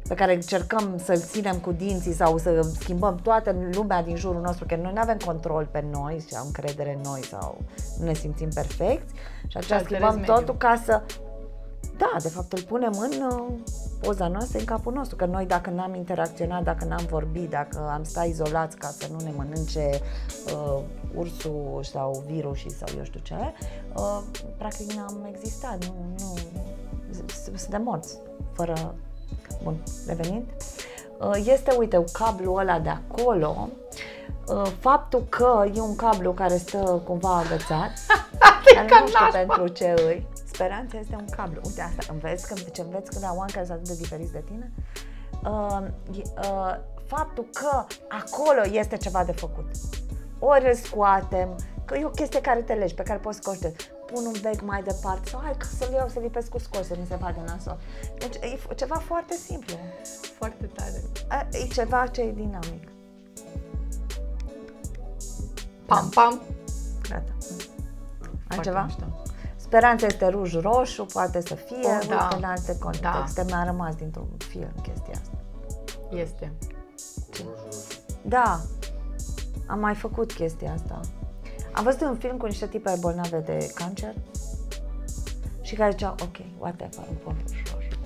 [0.08, 4.66] pe care încercăm să-l ținem cu dinții sau să schimbăm toată lumea din jurul nostru,
[4.66, 7.58] că noi nu avem control pe noi și am încredere în noi sau
[8.00, 9.14] nu ne simțim perfecți
[9.48, 10.36] și atunci alterezi schimbăm mediul.
[10.36, 11.02] totul ca să
[11.98, 13.44] da, de fapt îl punem în uh,
[14.02, 18.04] poza noastră, în capul nostru, că noi dacă n-am interacționat, dacă n-am vorbit, dacă am
[18.04, 20.00] stat izolați ca să nu ne mănânce
[20.46, 20.80] uh,
[21.16, 23.36] ursul sau virusii sau eu știu ce,
[23.96, 24.20] uh,
[24.58, 26.34] practic n-am existat, nu, nu,
[27.28, 28.18] s- suntem morți,
[28.54, 28.96] fără,
[29.64, 29.76] bun,
[30.08, 30.44] revenind,
[31.20, 33.68] uh, este, uite, un cablu ăla de acolo,
[34.48, 37.92] uh, faptul că e un cablu care stă cumva agățat,
[38.76, 40.28] care nu știu pentru ce îi.
[40.52, 41.62] Speranța este un cablu.
[41.66, 44.44] Uite asta, înveți când, ce înveți când la oameni care sunt atât de diferiți de
[44.46, 44.72] tine?
[45.44, 45.88] Uh,
[46.18, 46.76] e- uh,
[47.06, 49.66] faptul că acolo este ceva de făcut.
[50.40, 53.76] Ori îl scoatem, că e o chestie care te legi, pe care poți scoate.
[54.14, 56.96] Pun un bec mai departe sau hai că să-l iau, să lipesc cu scos, să
[57.00, 57.78] nu se vadă nasul.
[58.18, 59.74] Deci e f- ceva foarte simplu.
[60.38, 61.02] Foarte tare.
[61.28, 62.88] A- E ceva ce e dinamic.
[65.86, 66.42] Pam, pam.
[67.10, 67.32] Gata.
[68.48, 68.82] Foarte Altceva?
[68.84, 69.21] mișto.
[69.72, 72.30] Speranța este ruj-roșu, poate să fie, Oh, uite, da.
[72.38, 73.44] în alte contexte.
[73.46, 75.38] Mi-a rămas dintr-un film chestia asta.
[76.10, 76.52] Este.
[77.32, 78.00] Cu roșu, roșu.
[78.22, 78.60] Da,
[79.68, 81.00] am mai făcut chestia asta.
[81.72, 84.14] Am văzut un film cu niște tipe bolnave de cancer
[85.62, 87.98] și care ziceau, ok, whatever, îmi pun ruj-roșu.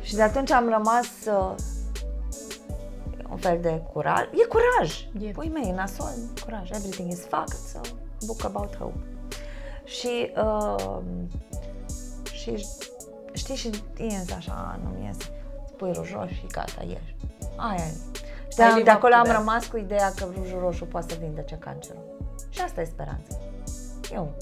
[0.00, 1.54] Și de atunci am rămas uh,
[3.30, 4.22] un fel de curaj.
[4.24, 5.06] E curaj!
[5.26, 5.30] E.
[5.30, 6.12] Păi mei, e nasol,
[6.44, 6.70] curaj.
[6.70, 7.80] Everything is fucked, so
[8.26, 8.98] book about hope.
[9.86, 10.98] Și, uh,
[12.32, 12.66] și
[13.32, 15.30] știi, și ies așa, nu-mi iese.
[15.68, 17.16] Spui rujos și gata, ieși.
[17.56, 17.94] Aia e.
[18.48, 19.36] Și de, Ai de live up acolo to am that.
[19.36, 22.02] rămas cu ideea că rujul roșu poate să vindece cancerul.
[22.48, 23.36] Și asta e speranța.
[24.12, 24.36] Eu.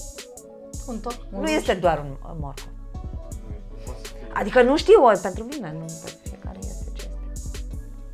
[0.87, 1.25] Un tot.
[1.31, 2.69] Un Nu este doar un un morcov.
[2.93, 4.27] Nu e, poate să fie.
[4.33, 7.57] Adică nu știu, ori pentru mine, nu pentru fiecare este ce este.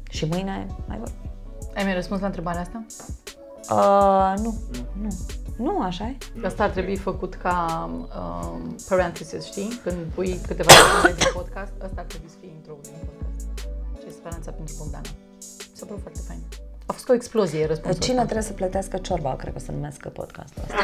[0.10, 1.32] Și mâine mai vorbim.
[1.76, 2.86] Ai mai răspuns la întrebarea asta?
[3.70, 4.54] Uh, nu,
[5.02, 5.08] nu,
[5.62, 6.46] Nu, așa e?
[6.46, 9.80] Asta ar trebui făcut ca um, parenthesis, știi?
[9.84, 13.48] Când pui câteva secunde din podcast, asta ar trebui să fie intro din podcast.
[14.00, 15.10] Ce e speranța pentru Bogdana.
[15.74, 16.40] S-a părut foarte fain.
[16.86, 18.26] A fost o explozie răspunsul Cine ăsta.
[18.26, 20.76] trebuie să plătească ciorba, cred că o să numească podcastul ăsta.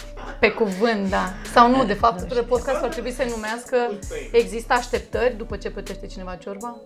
[0.40, 1.32] Pe cuvânt, da.
[1.52, 3.76] Sau nu, de fapt, podcastul ar trebui să se numească
[4.32, 6.76] Există așteptări după ce plătește cineva ciorba?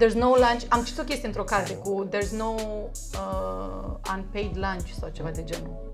[0.00, 0.62] There's no lunch.
[0.68, 5.44] Am citit o chestie într-o carte cu There's no uh, unpaid lunch sau ceva de
[5.44, 5.87] genul.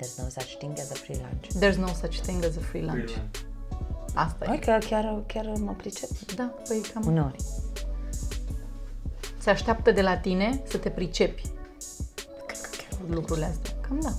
[0.00, 1.46] There's no such thing as a free lunch.
[1.60, 3.10] There's no such thing as a free lunch.
[4.14, 4.46] Asta e.
[4.46, 7.36] Hai că chiar, chiar mă pricep Da, păi cam uneori.
[9.38, 11.42] se așteaptă de la tine să te pricepi
[12.46, 13.00] Cred că chiar.
[13.08, 13.72] lucrurile astea.
[13.80, 14.16] Cam da.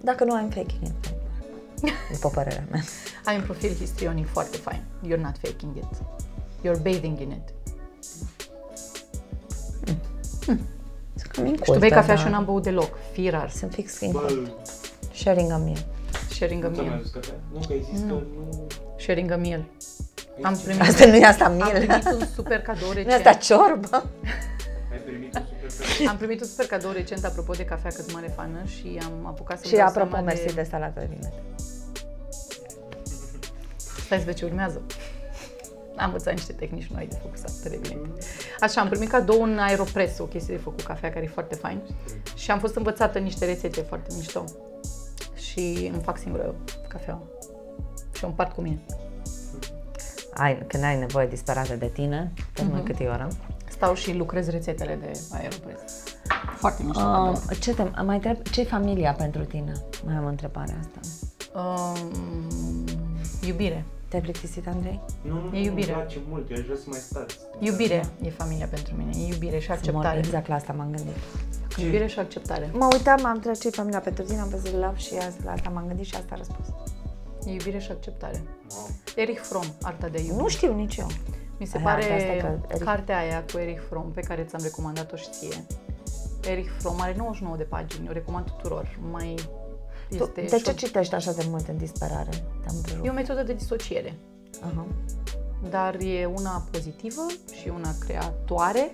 [0.00, 1.14] Dacă nu, I'm faking it.
[2.12, 2.82] După părerea mea.
[3.24, 4.82] Ai un profil histrionic foarte fain.
[5.06, 5.88] You're not faking it.
[6.64, 7.52] You're bathing in it.
[10.42, 10.60] Sunt
[11.32, 12.20] cam incultă, Și tu bei cafea da.
[12.20, 12.98] și eu n-am băut deloc.
[13.12, 13.50] Firar.
[13.50, 14.50] Sunt fix Bă, incultă.
[15.14, 15.84] Sharing a meal.
[16.30, 16.98] Sharing a nu ți-am mai meal.
[16.98, 17.34] adus cafea?
[17.52, 18.22] Nu, că există, nu...
[18.98, 19.64] Sharing a meal.
[20.36, 21.70] Aici Am ce- primit, Asta nu e asta am meal.
[21.70, 23.26] primit un super cadou Nu e recent.
[23.26, 24.04] asta ciorbă.
[24.92, 28.12] Ai primit un super Am primit un super cadou recent apropo de cafea, că sunt
[28.12, 31.18] mare fană și am apucat să Și apropo, mersi de salată de
[34.04, 34.80] Stai să vezi ce urmează.
[36.02, 38.08] Am învățat niște tehnici noi de făcut salată de vinete.
[38.60, 41.80] Așa, am primit cadou un Aeropress, o chestie de făcut cafea care e foarte fain.
[42.36, 44.44] Și am fost învățată niște rețete foarte mișto.
[45.34, 46.54] Și îmi fac singură
[46.88, 47.18] cafea.
[48.12, 48.78] Și o împart cu mine.
[50.34, 52.80] Ai, când ai nevoie disperată de tine, pe Mhm.
[52.80, 52.84] uh-huh.
[52.84, 53.28] câte oră.
[53.68, 56.02] Stau și lucrez rețetele de Aeropress.
[56.56, 57.00] Foarte mișto.
[57.00, 57.40] Uh, cadou.
[57.60, 59.72] ce te, mai întreb, ce familia pentru tine?
[60.04, 61.00] Mai am întrebarea asta.
[61.58, 62.12] Um,
[63.46, 63.84] iubire.
[64.12, 65.00] Te-ai plictisit, Andrei?
[65.22, 65.92] Nu, nu, E iubire.
[65.92, 67.38] Îmi place mult, eu aș vrea să mai stați.
[67.58, 69.10] Iubire e familia pentru mine.
[69.16, 70.18] E iubire și acceptare.
[70.18, 71.16] Exact la asta m-am gândit.
[71.76, 72.70] Iubire și acceptare.
[72.72, 75.70] Mă uitam, am întrebat ce familia pentru tine, am văzut love și asta, la asta
[75.70, 76.66] m-am gândit și asta a răspuns.
[77.46, 78.42] E iubire și acceptare.
[78.74, 78.86] Wow.
[79.16, 80.40] Erich Fromm, Arta de a iubi.
[80.40, 81.06] Nu știu nici eu.
[81.58, 84.42] Mi se Aia, pare de asta că Erich- cartea aia cu Erich Fromm pe care
[84.42, 85.64] ți-am recomandat-o și ție.
[86.50, 88.98] Erich Fromm are 99 de pagini, o recomand tuturor.
[89.10, 89.34] Mai
[90.16, 92.30] Tu, este de ce și citești așa de mult în disperare?
[92.30, 93.06] Te-am o, întrerupt.
[93.06, 94.14] e o metodă de disociere,
[94.62, 94.86] Aha.
[95.70, 97.26] dar e una pozitivă
[97.60, 98.92] și una creatoare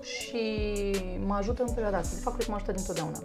[0.00, 0.42] și
[1.26, 2.14] mă ajută în perioada asta.
[2.14, 3.18] De fapt, cred că mă ajută dintotdeauna.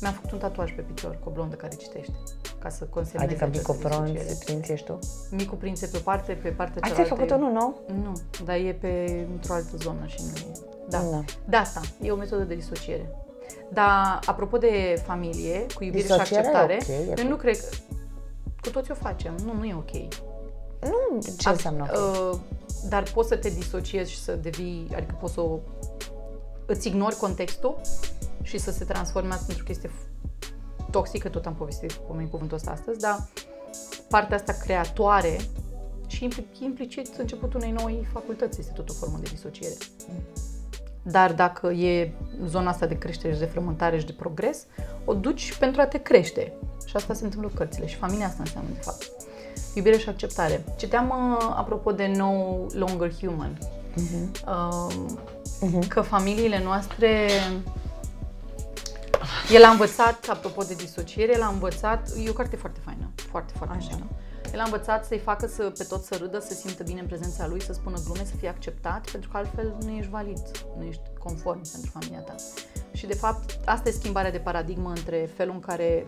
[0.00, 2.12] Mi-am făcut un tatuaj pe picior cu o blondă care citește,
[2.58, 4.38] ca să consemneze Adică această micopronți, disociere.
[4.44, 4.98] prinț ești tu?
[5.30, 6.94] Micu prințe pe parte, pe partea Ai cealaltă.
[6.94, 7.80] ți-ai făcut e- unul nou?
[8.04, 8.12] Nu,
[8.44, 10.52] dar e pe într-o altă zonă și nu e.
[10.88, 10.98] Da.
[11.10, 11.24] Da.
[11.48, 13.10] De asta, e o metodă de disociere.
[13.72, 17.58] Dar apropo de familie, cu iubire Disociere și acceptare, e ok, e eu nu cred
[17.58, 17.66] că
[18.62, 19.34] cu toți o facem.
[19.44, 19.90] Nu, nu e ok.
[20.80, 22.30] Nu, ce înseamnă ok?
[22.32, 22.38] Uh,
[22.88, 25.58] dar poți să te disociezi și să devii, adică poți să o,
[26.66, 27.80] îți ignori contextul
[28.42, 30.10] și să se transforme asta într-o chestie f-
[30.90, 33.28] toxică, tot am povestit cu cuvântul ăsta astăzi, dar
[34.08, 35.36] partea asta creatoare
[36.06, 39.74] și impli- implicit începutul unei noi facultăți este tot o formă de disociere.
[41.02, 42.12] Dar dacă e
[42.46, 44.66] zona asta de creștere și de frământare și de progres,
[45.04, 46.52] o duci pentru a te crește.
[46.86, 49.10] Și asta se întâmplă cu cărțile și familia asta înseamnă, de fapt.
[49.74, 50.64] Iubire și acceptare.
[50.76, 52.32] Citeam, uh, apropo de No
[52.72, 53.58] Longer Human,
[54.46, 57.28] uh, că familiile noastre...
[59.52, 63.52] El a învățat, apropo de disociere, el a învățat, e o carte foarte faină, foarte,
[63.56, 63.88] foarte Așa.
[63.88, 64.04] faină.
[64.52, 67.06] El a învățat să-i facă să, pe tot să râdă, să se simtă bine în
[67.06, 70.40] prezența lui, să spună glume, să fie acceptat, pentru că altfel nu ești valid,
[70.78, 72.34] nu ești conform pentru familia ta.
[72.92, 76.06] Și de fapt, asta e schimbarea de paradigmă între felul în care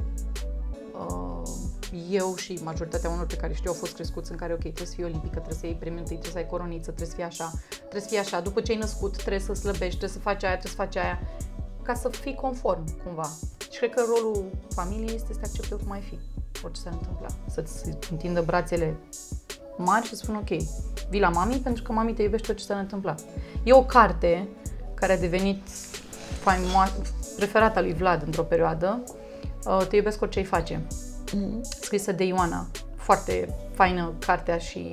[0.92, 1.42] uh,
[2.10, 4.94] eu și majoritatea unor pe care știu au fost crescuți în care, ok, trebuie să
[4.94, 7.52] fii olimpică, trebuie să iei premiul întâi, trebuie să ai coroniță, trebuie să fii așa,
[7.78, 10.58] trebuie să fii așa, după ce ai născut trebuie să slăbești, trebuie să faci aia,
[10.58, 11.20] trebuie să faci aia,
[11.82, 13.30] ca să fii conform, cumva.
[13.70, 16.18] Și cred că rolul familiei este să te accepte cum ai fi,
[16.64, 17.26] orice s-ar întâmpla.
[17.46, 18.96] Să-ți întindă brațele
[19.76, 20.60] mari și să spună, ok,
[21.08, 23.14] vii la mami pentru că mami te iubește orice s-ar întâmpla.
[23.62, 24.48] E o carte
[24.94, 25.62] care a devenit
[26.40, 29.02] faimo- preferata lui Vlad într-o perioadă,
[29.66, 30.80] uh, Te iubesc orice îi face,
[31.80, 32.66] scrisă de Ioana.
[32.96, 34.92] Foarte faină cartea și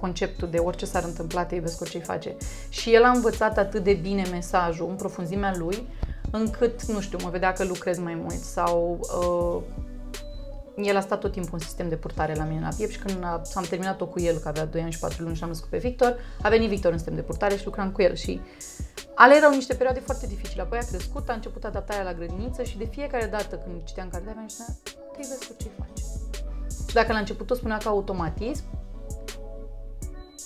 [0.00, 2.36] conceptul de orice s-ar întâmpla, te iubesc orice îi face.
[2.68, 5.86] Și el a învățat atât de bine mesajul în profunzimea lui,
[6.30, 9.62] încât, nu știu, mă vedea că lucrez mai mult sau uh,
[10.84, 13.24] el a stat tot timpul în sistem de purtare la mine la piept și când
[13.24, 15.68] a, am terminat-o cu el, că avea 2 ani și 4 luni și am născut
[15.68, 18.40] pe Victor, a venit Victor în sistem de purtare și lucram cu el și
[19.14, 20.62] ale erau niște perioade foarte dificile.
[20.62, 24.32] Apoi a crescut, a început adaptarea la grădiniță și de fiecare dată când citeam cartea
[24.34, 24.76] mea, spunea,
[25.12, 26.04] te iubesc orice faci.
[26.88, 28.64] Și dacă la început o spunea ca automatism,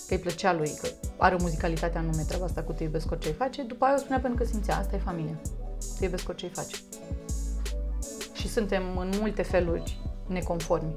[0.06, 3.28] că îi plăcea lui, că are o muzicalitate anume treaba asta cu te iubesc orice
[3.28, 5.40] îi face, după aia o spunea pentru că simțea, asta e familia.
[5.98, 6.76] Te iubesc orice îi face.
[8.32, 10.01] și suntem în multe feluri
[10.32, 10.94] neconformi.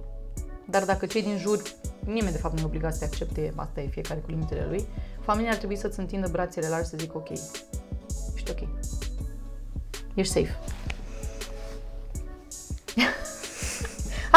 [0.69, 1.61] Dar dacă cei din jur,
[1.99, 4.87] nimeni de fapt nu e obligat să te accepte, asta e fiecare cu limitele lui,
[5.21, 7.29] familia ar trebui să-ți întindă brațele largi și să zică ok,
[8.35, 8.67] ești ok.
[10.13, 10.59] Ești safe.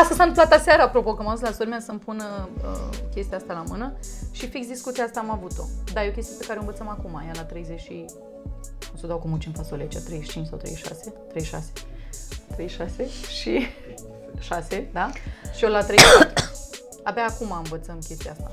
[0.01, 3.37] Asta s-a întâmplat aseară, apropo, că m-am dus la sora mea să-mi pună uh, chestia
[3.37, 3.93] asta la mână
[4.33, 5.63] și fix discuția asta am avut-o.
[5.93, 8.05] Dar e o chestie pe care o învățăm acum, ea la 30 și...
[8.95, 11.11] O să o dau cu muci în fasolecea, 35 sau 36?
[11.29, 11.73] 36.
[12.47, 13.67] 36 și
[14.41, 15.11] 6, da?
[15.57, 16.45] Și eu la 34.
[17.09, 18.53] Abia acum învățăm chestia asta.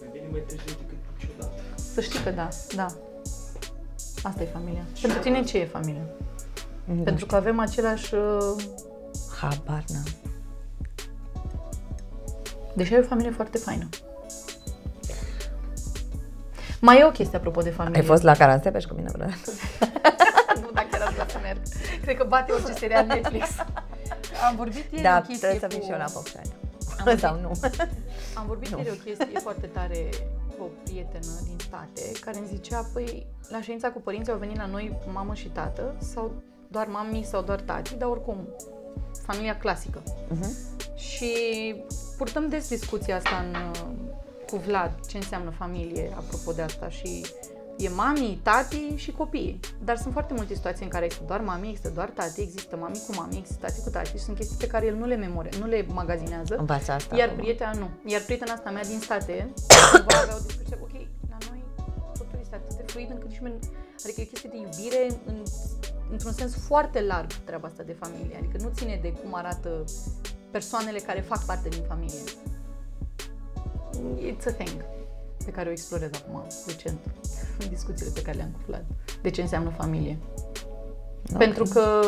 [0.00, 1.62] Mai bine mai târziu decât niciodată.
[1.94, 2.86] Să știi că da, da.
[4.22, 4.84] Asta e familia.
[5.00, 6.06] Pentru tine ce e familia?
[6.84, 8.14] Nu Pentru că avem același...
[8.14, 8.62] uh,
[9.40, 10.04] Habar n-am.
[12.74, 13.88] Deși ai o familie foarte faină.
[16.80, 18.00] Mai e o chestie apropo de familie.
[18.00, 19.50] Ai fost la Caransebeș cu mine vreodată?
[20.60, 21.58] nu, dacă era vrea să merg.
[22.02, 23.48] Cred că bate orice serial Netflix.
[24.48, 25.84] Am vorbit ieri Da, o chestie trebuie să vin cu...
[25.84, 26.52] și eu la Focșani.
[26.98, 27.50] Am Sau nu?
[28.34, 30.08] Am vorbit ieri o chestie foarte tare
[30.58, 34.56] cu o prietenă din state care îmi zicea, păi, la ședința cu părinții au venit
[34.56, 36.32] la noi mamă și tată sau
[36.68, 38.48] doar mami sau doar tati, dar oricum,
[39.26, 40.02] familia clasică.
[40.28, 40.50] Mhm.
[40.96, 41.34] Și
[42.16, 43.80] purtăm des discuția asta în, uh,
[44.50, 47.26] cu Vlad, ce înseamnă familie, apropo de asta și
[47.78, 49.60] e mami, tati și copii.
[49.84, 53.02] Dar sunt foarte multe situații în care există doar mami, există doar tati, există mami
[53.06, 55.50] cu mami, există tati cu tati și sunt chestii pe care el nu le memore,
[55.58, 56.56] nu le magazinează.
[56.56, 57.16] Învață asta.
[57.16, 57.40] Iar acum.
[57.40, 57.90] prietena nu.
[58.04, 59.52] Iar prietena asta mea din state
[59.92, 60.92] cumva avea o discuție, ok,
[61.30, 61.64] la noi
[62.18, 63.58] totul este atât de fluid încât nici meni,
[64.04, 65.42] adică e o chestie de iubire în,
[66.10, 68.36] într-un sens foarte larg treaba asta de familie.
[68.36, 69.84] Adică nu ține de cum arată
[70.50, 72.20] persoanele care fac parte din familie.
[74.32, 74.84] It's a thing
[75.44, 76.98] pe care o explorez acum, recent,
[77.60, 78.84] în discuțiile pe care le-am cu Vlad.
[79.22, 80.18] De ce înseamnă familie.
[81.32, 81.38] Ok.
[81.38, 82.00] Pentru că,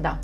[0.00, 0.18] da.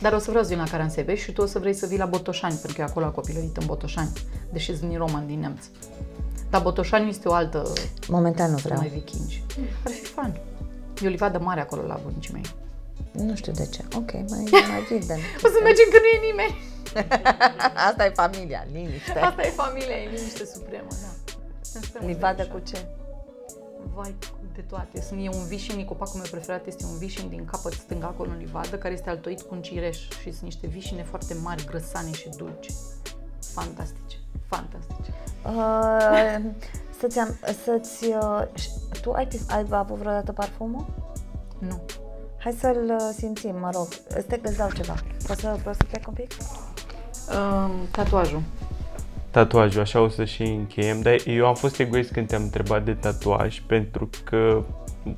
[0.00, 1.98] Dar o să vreau să vin la Caransebeș și tu o să vrei să vii
[1.98, 4.12] la Botoșani, pentru că e acolo a copilărit în Botoșani,
[4.52, 5.64] deși sunt din roman din Neamț.
[6.50, 7.72] Dar Botoșani este o altă,
[8.08, 8.80] Momentan nu sunt vreau.
[8.80, 9.42] mai vikingi.
[9.84, 10.40] Ar fi fan.
[11.02, 12.44] E o livadă mare acolo la bunicii mei.
[13.12, 13.84] Nu știu de ce.
[13.96, 15.18] Ok, mai, mai Biden.
[15.44, 16.54] O să mergem că nu e nimeni.
[17.90, 19.18] Asta e familia, liniște.
[19.18, 21.32] Asta e familia, e liniște supremă, da.
[21.80, 22.50] Sunt super Livadă așa.
[22.50, 22.86] cu ce?
[23.94, 24.14] Vai,
[24.54, 25.00] de toate.
[25.00, 28.38] Sunt, e un vișin, copacul meu preferat este un vișin din capăt stâng acolo în
[28.38, 32.28] livadă, care este altoit cu un cireș și sunt niște vișine foarte mari, grăsane și
[32.36, 32.72] dulci.
[33.52, 34.16] Fantastice,
[34.46, 35.12] fantastice.
[35.46, 36.50] Uh,
[36.98, 40.86] să-ți, am, să-ți uh, ș- tu ai, ai avut vreodată parfumul?
[41.58, 41.82] Nu.
[42.38, 43.88] Hai să-l uh, simțim, mă rog.
[44.08, 44.94] Îți, îți dau ceva.
[45.26, 46.30] Poți să, poți să plec un pic?
[47.28, 48.42] Um, tatuajul.
[49.30, 52.92] Tatuajul, așa o să și încheiem, dar eu am fost egoist când te-am întrebat de
[52.92, 54.62] tatuaj pentru că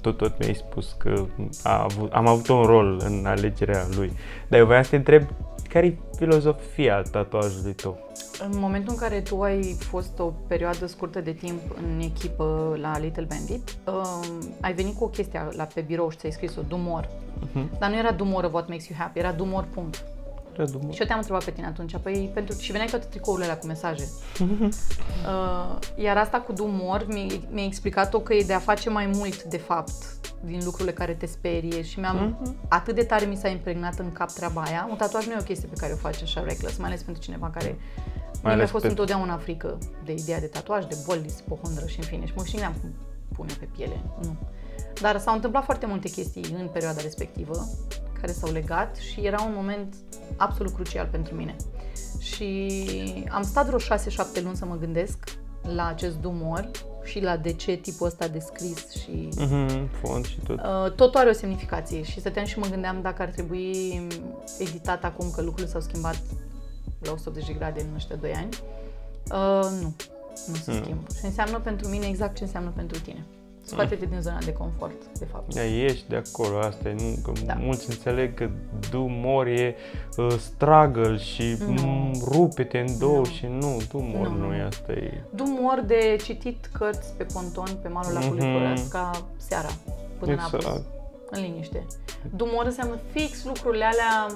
[0.01, 1.25] tot, tot mi-ai spus că
[1.63, 4.13] a avut, am avut un rol în alegerea lui.
[4.49, 5.23] Dar eu voiam să te întreb
[5.69, 7.99] care e filozofia tatuajului tău?
[8.51, 12.99] În momentul în care tu ai fost o perioadă scurtă de timp în echipă la
[12.99, 16.77] Little Bandit, um, ai venit cu o chestie la pe birou și ți-ai scris-o, do
[16.79, 17.09] more.
[17.41, 17.79] Mhm.
[17.79, 20.05] Dar nu era do more of what makes you happy, era do more, punct.
[20.57, 20.93] Radu, mă.
[20.93, 22.59] Și eu te-am întrebat pe tine atunci, păi, pentru...
[22.59, 24.09] și veneai toate tricourile alea cu mesaje.
[25.27, 29.43] uh, iar asta cu dumor mi- mi-a explicat-o că e de a face mai mult,
[29.43, 29.93] de fapt,
[30.45, 32.39] din lucrurile care te sperie și mi-am,
[32.69, 34.87] atât de tare mi s-a impregnat în cap treaba aia.
[34.91, 37.23] Un tatuaj nu e o chestie pe care o faci așa reckless, mai ales pentru
[37.23, 37.79] cineva care
[38.33, 41.87] mai mi-a ales fost pe- întotdeauna frică de ideea de tatuaj, de boli, de spohondră
[41.87, 42.27] și în fine.
[42.27, 42.91] Și mă știam cum
[43.37, 44.37] pune pe piele, nu.
[45.01, 47.69] Dar s-au întâmplat foarte multe chestii în perioada respectivă
[48.21, 49.95] care s-au legat și era un moment
[50.37, 51.57] absolut crucial pentru mine.
[52.19, 52.79] Și
[53.31, 55.39] am stat vreo 6-7 luni să mă gândesc
[55.75, 56.71] la acest dumor
[57.05, 60.59] și la de ce tipul ăsta de scris și Mhm, fond și tot.
[60.59, 64.01] Uh, totul are o semnificație și stăteam și mă gândeam dacă ar trebui
[64.59, 66.23] editat acum că lucrurile s-au schimbat
[67.01, 68.49] la 180 de grade în ăștia 2 ani.
[69.33, 69.95] Uh, nu,
[70.47, 70.83] nu se Hmm.
[70.83, 71.07] schimbă.
[71.19, 73.27] Și înseamnă pentru mine exact ce înseamnă pentru tine.
[73.71, 75.55] Scoate-te din zona de confort, de fapt.
[75.55, 77.55] Da, ești de acolo, asta e, nu, că Da.
[77.55, 78.49] mulți înțeleg că
[78.91, 79.75] do more e
[80.17, 81.83] uh, struggle și Nu.
[81.83, 83.25] mm, rupe-te în două Nu.
[83.25, 84.55] și nu, do more Nu, nu, nu.
[84.55, 85.23] e asta e.
[85.35, 88.51] Dumor de citit cărți pe ponton pe malul lacului Mhm.
[88.57, 89.69] Floreasca seara,
[90.19, 90.53] până Exact.
[90.53, 90.83] în apus,
[91.31, 91.87] în liniște.
[92.37, 94.27] Dumor înseamnă fix lucrurile alea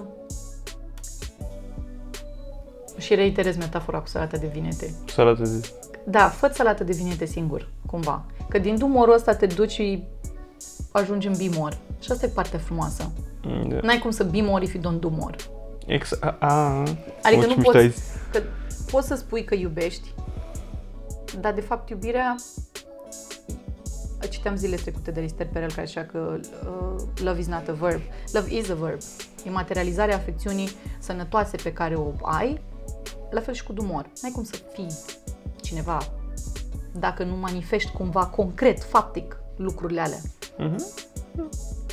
[2.99, 4.95] și reiterez metafora cu salata de vinete.
[5.07, 5.69] Salată de...
[6.07, 8.25] Da, fă salată de vinete singur, cumva.
[8.49, 10.05] Că din dumorul ăsta te duci și
[10.93, 11.77] ajungi în bimor.
[12.01, 13.11] Și asta e partea frumoasă.
[13.43, 13.79] Mm, Da.
[13.83, 15.37] N-ai cum să bimori fi don dumor.
[15.87, 16.79] Ex- a, a,
[17.23, 18.05] Adică mă, nu ce mișto poți, ai zis.
[18.33, 18.41] că
[18.91, 20.15] poți să spui că iubești,
[21.41, 22.37] dar de fapt iubirea
[24.31, 28.01] citeam zilele trecute de Lister Perel care zicea că uh, love is not a verb.
[28.33, 28.99] Love is a verb.
[29.47, 32.61] E materializarea afecțiunii sănătoase pe care o ai,
[33.31, 34.11] la fel și cu umor.
[34.23, 34.87] N-ai cum să fii
[35.65, 35.99] cineva
[36.93, 40.21] dacă nu manifesti cumva concret, faptic, lucrurile alea.
[40.59, 40.85] Mhm.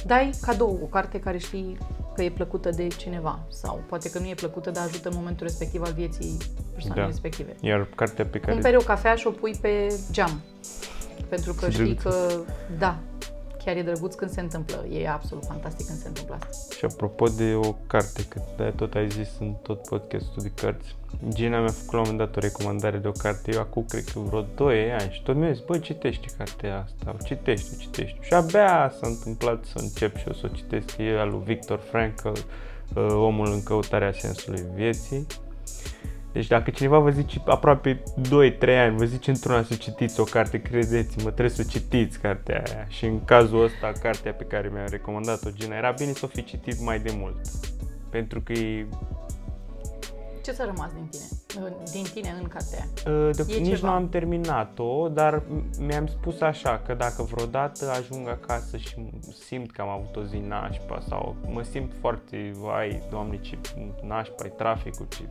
[0.06, 1.78] Dai cadou o carte care știi
[2.16, 5.46] că e plăcută de cineva sau poate că nu e plăcută, dar ajută în momentul
[5.48, 6.38] respectiv al vieții
[6.74, 7.10] persoanei Da.
[7.10, 7.56] respective.
[7.62, 8.52] Iar cartea pe care...
[8.52, 10.42] Cumperi o cafea și o pui pe geam.
[11.30, 12.02] Pentru că Ce știi drăguț.
[12.02, 12.40] că,
[12.78, 12.98] da,
[13.64, 14.86] chiar e drăguț când se întâmplă.
[14.92, 16.76] E absolut fantastic când se întâmplă asta.
[16.78, 20.96] Și apropo de o carte, că de tot ai zis în tot podcastul de cărți,
[21.34, 24.04] Gina mi-a făcut la un moment dat o recomandare de o carte, eu acum cred
[24.04, 27.80] că vreo 2 ani și tot mi-a zis, bă, citește cartea asta, o citește, o
[27.80, 28.18] citește.
[28.22, 31.80] Și abia s-a întâmplat să încep și eu să o citesc, e al lui Victor
[31.80, 35.26] Frankl, uh, Omul în căutarea sensului vieții.
[36.32, 40.62] Deci dacă cineva vă zice aproape 2-3 ani, vă zice într-una să citiți o carte,
[40.62, 42.86] credeți-mă, trebuie să o citiți cartea aia.
[42.90, 46.44] Și în cazul ăsta, cartea pe care mi-a recomandat-o Gina, era bine să o fi
[46.44, 47.40] citit mai de mult.
[48.10, 48.88] Pentru că e,
[50.44, 51.24] Ce ți-a rămas din tine?
[51.92, 53.18] Din tine în cartea aia?
[53.18, 53.88] uh, de, E nici ceva.
[53.88, 58.96] nu am terminat-o, dar m- mi-am spus așa, că dacă vreodată ajung acasă și
[59.46, 63.58] simt că am avut o zi nașpa sau mă simt foarte, vai, doamne, ce
[64.04, 65.24] nașpa, e traficul, ce...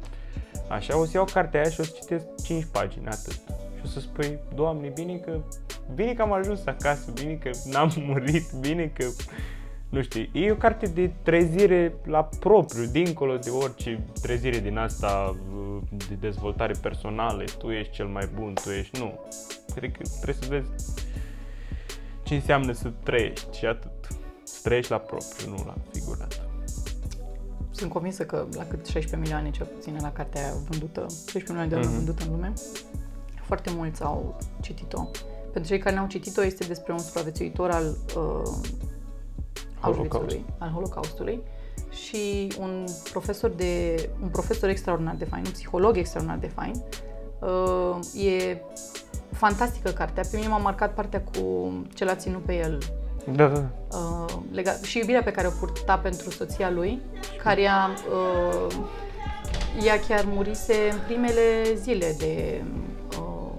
[0.68, 3.32] Așa, o să iau cartea aia și o să citesc 5 pagini, atât.
[3.76, 5.40] Și o să spui, Doamne, bine că,
[5.94, 9.04] bine că am ajuns acasă, bine că n-am murit, bine că,
[9.91, 15.36] nu știu, e o carte de trezire la propriu, dincolo de orice trezire din asta
[15.57, 15.76] uh,
[16.09, 19.18] de dezvoltare personală, tu ești cel mai bun, tu ești, nu.
[19.74, 20.93] Cred că trebuie să vezi
[22.22, 23.91] ce înseamnă să trăiești și atât.
[24.43, 26.49] Să trăiești la propriu, nu la figurat.
[27.70, 31.68] Sunt convinsă că la cât 16 milioane cel puțin la cartea aia vândută, 16 milioane
[31.68, 31.97] de euro Mhm.
[31.97, 32.53] vândută în lume,
[33.47, 35.09] foarte mulți au citit-o.
[35.53, 38.43] Pentru cei care n-au citit-o, este despre un supraviețuitor al uh,
[39.81, 41.43] Auschwitzului, al Holocaustului
[41.91, 46.83] și un profesor de un profesor extraordinar de fain, un psiholog extraordinar de fain.
[47.39, 48.61] Uh, e
[49.33, 50.22] fantastică cartea.
[50.31, 52.78] Pe mine m-a marcat partea cu ce l-a ținut pe el
[53.33, 53.97] Da, da, da.
[53.99, 57.01] uh, legat, și iubirea pe care o purta pentru soția lui,
[57.43, 58.74] care ea, uh,
[59.85, 61.43] ea chiar murise în primele
[61.74, 62.62] zile de...
[63.18, 63.53] Uh,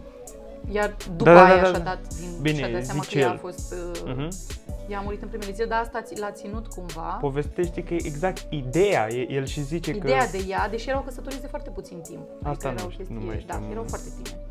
[0.72, 1.84] iar după Da, da, da, aia da, și-a da.
[1.84, 3.38] dat, din, Bine, și-a dat seama zice că ea a el.
[3.38, 3.74] fost...
[4.06, 4.30] Uh, Mhm.
[4.90, 7.18] Ea a murit în primele zile, dar asta ți- l-a ținut cumva.
[7.22, 10.38] Povestește că e exact ideea, e- el și zice Ideea că...
[10.38, 12.22] de ea, deși erau căsătoriți de foarte puțin timp.
[12.44, 13.60] Asta adică nu erau știu, nu chestii, mai știu.
[13.60, 14.46] Da, erau foarte tineri.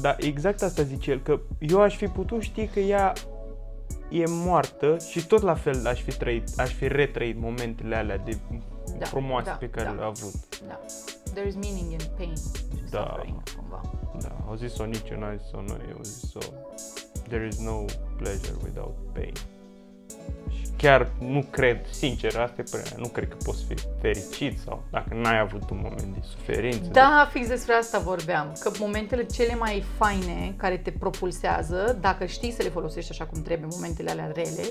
[0.00, 3.12] Da, exact asta zice el, că eu aș fi putut ști că ea
[4.08, 8.38] e moartă și tot la fel aș fi trăit, aș fi retrăit momentele alea de
[8.98, 9.92] Da, frumoase da, pe care da.
[9.92, 10.60] le-a avut.
[10.68, 10.80] Da.
[11.34, 13.06] There is meaning in pain și Da.
[13.08, 13.80] suffering, cumva.
[14.20, 16.38] Da, au zis-o nici eu, n-au zis-o noi, au zis-o
[17.30, 17.84] There is no
[18.16, 19.32] pleasure without pain.
[20.56, 24.58] Și chiar nu cred, sincer, asta e părerea, mea, nu cred că poți fi fericit
[24.58, 26.88] sau dacă n-ai avut un moment de suferință.
[26.92, 28.52] Da, fix despre asta vorbeam.
[28.60, 33.42] Că momentele cele mai faine care te propulsează, dacă știi să le folosești așa cum
[33.42, 34.64] trebuie, momentele alea rele,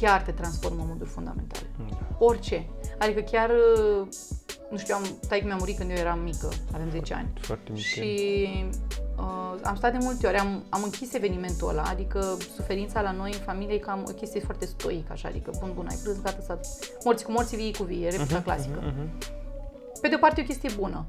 [0.00, 1.66] chiar te transformă în moduri fundamentale.
[1.78, 1.98] Da.
[2.18, 2.66] Orice.
[2.98, 4.06] Adică chiar, uh,
[4.70, 7.28] nu știu, am, taică mi-a murit când eu eram mică, avem 10 ani.
[7.40, 7.82] Foarte mică.
[7.82, 8.48] Și
[9.22, 13.32] uh, am stat de multe ori, am, am închis evenimentul ăla, adică suferința la noi
[13.32, 16.42] în familie e cam o chestie foarte stoică, așa, adică bun, bun, ai crâns, gata,
[16.46, 16.58] să
[17.04, 18.78] morți cu morții, vii cu vii, e replica clasică.
[18.82, 19.08] Mhm.
[20.00, 21.04] Pe de o parte e o chestie bună,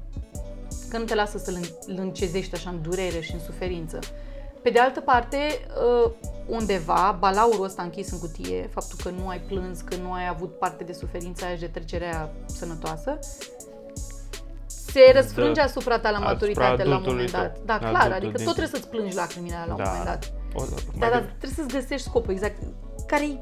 [0.88, 3.98] că nu te lasă să-l în- îl încezești așa în durere și în suferință.
[4.62, 5.36] Pe de altă parte,
[6.04, 6.10] uh,
[6.46, 10.58] undeva, balaurul ăsta închis în cutie, faptul că nu ai plâns, că nu ai avut
[10.58, 13.18] parte de suferința aia și de trecerea sănătoasă,
[14.94, 15.66] se răsfrânge Da.
[15.66, 17.52] asupra ta la Asupra maturitate la un adultului moment dat.
[17.54, 17.62] tău.
[17.64, 18.66] Da, clar, Adultul adică din tot tine.
[18.66, 19.90] trebuie să-ți plângi lacrimile alea la un Da.
[19.90, 20.32] moment dat.
[20.54, 22.56] O, Da, mai dar dev- trebuie să-ți găsești scopul exact.
[23.06, 23.38] care e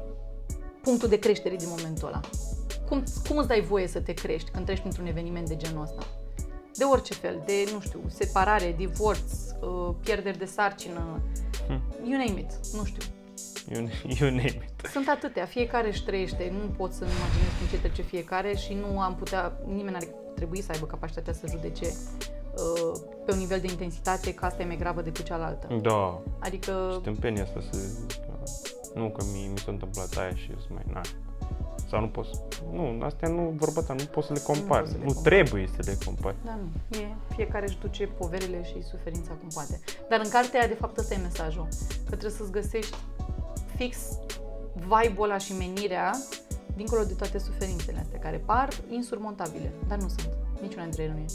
[0.83, 2.19] punctul de creștere din momentul ăla?
[2.87, 6.03] Cum, cum îți dai voie să te crești când treci printr-un eveniment de genul ăsta?
[6.75, 9.31] De orice fel, de, nu știu, separare, divorț,
[9.61, 11.21] uh, pierderi de sarcină,
[11.67, 11.81] Hm.
[12.09, 13.03] you name it, nu știu.
[13.73, 13.87] you,
[14.19, 14.87] you name it.
[14.91, 18.99] Sunt atâtea, fiecare își trăiește, nu pot să-mi imaginez prin ce trece fiecare și nu
[18.99, 20.03] am putea, nimeni ar
[20.43, 24.65] trebui să aibă capacitatea să judece uh, pe un nivel de intensitate că asta e
[24.65, 25.67] mai gravă decât cealaltă.
[25.81, 27.77] Da, Adică, și tâmpenia asta să...
[28.95, 31.09] Nu că mi, mi s-a întâmplat aia și eu sunt mai naș.
[31.89, 32.29] Sau nu poți...
[32.71, 34.81] Nu, astea nu, vorba ta, nu poți să le compari.
[34.81, 35.35] poți să le Nu, compari.
[35.35, 36.35] trebuie să le compari.
[36.45, 39.79] da, nu, e, fiecare își duce poverile și suferința cum poate.
[40.09, 41.67] Dar în cartea aia, de fapt, ăsta e mesajul,
[42.09, 42.97] că trebuie să-ți găsești
[43.75, 43.97] fix
[44.75, 46.11] vibe-ul ăla și menirea
[46.75, 50.29] dincolo de toate suferințele astea, care par insurmontabile, dar nu sunt.
[50.61, 51.25] Niciuna dintre ele nu e.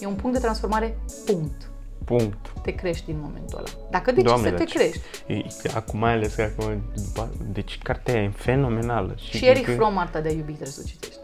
[0.00, 1.70] E un punct de transformare, punct.
[2.04, 2.52] Punct.
[2.62, 3.68] Te crești din momentul ăla.
[3.90, 5.00] Dacă decizi Doamne, să te dar ce- crești.
[5.26, 9.14] E, acum mai ales că acum, după, deci cartea aia e fenomenală.
[9.16, 11.20] Și, Și Eric că- Fromm, Arta de a iubi, trebuie să o citești.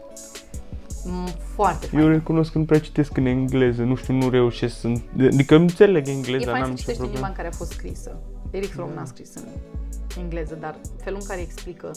[1.05, 2.03] Mm, Foarte fain.
[2.03, 4.87] Eu recunosc că nu prea citesc în engleză, nu știu, nu reușesc să...
[5.19, 7.27] Adică înțeleg E engleza, fain n-am să nicio citești în limba problemă.
[7.27, 8.17] în care a fost scrisă.
[8.51, 9.43] Eric Fromm n-a scris în
[10.17, 11.91] engleză, dar felul în care explică,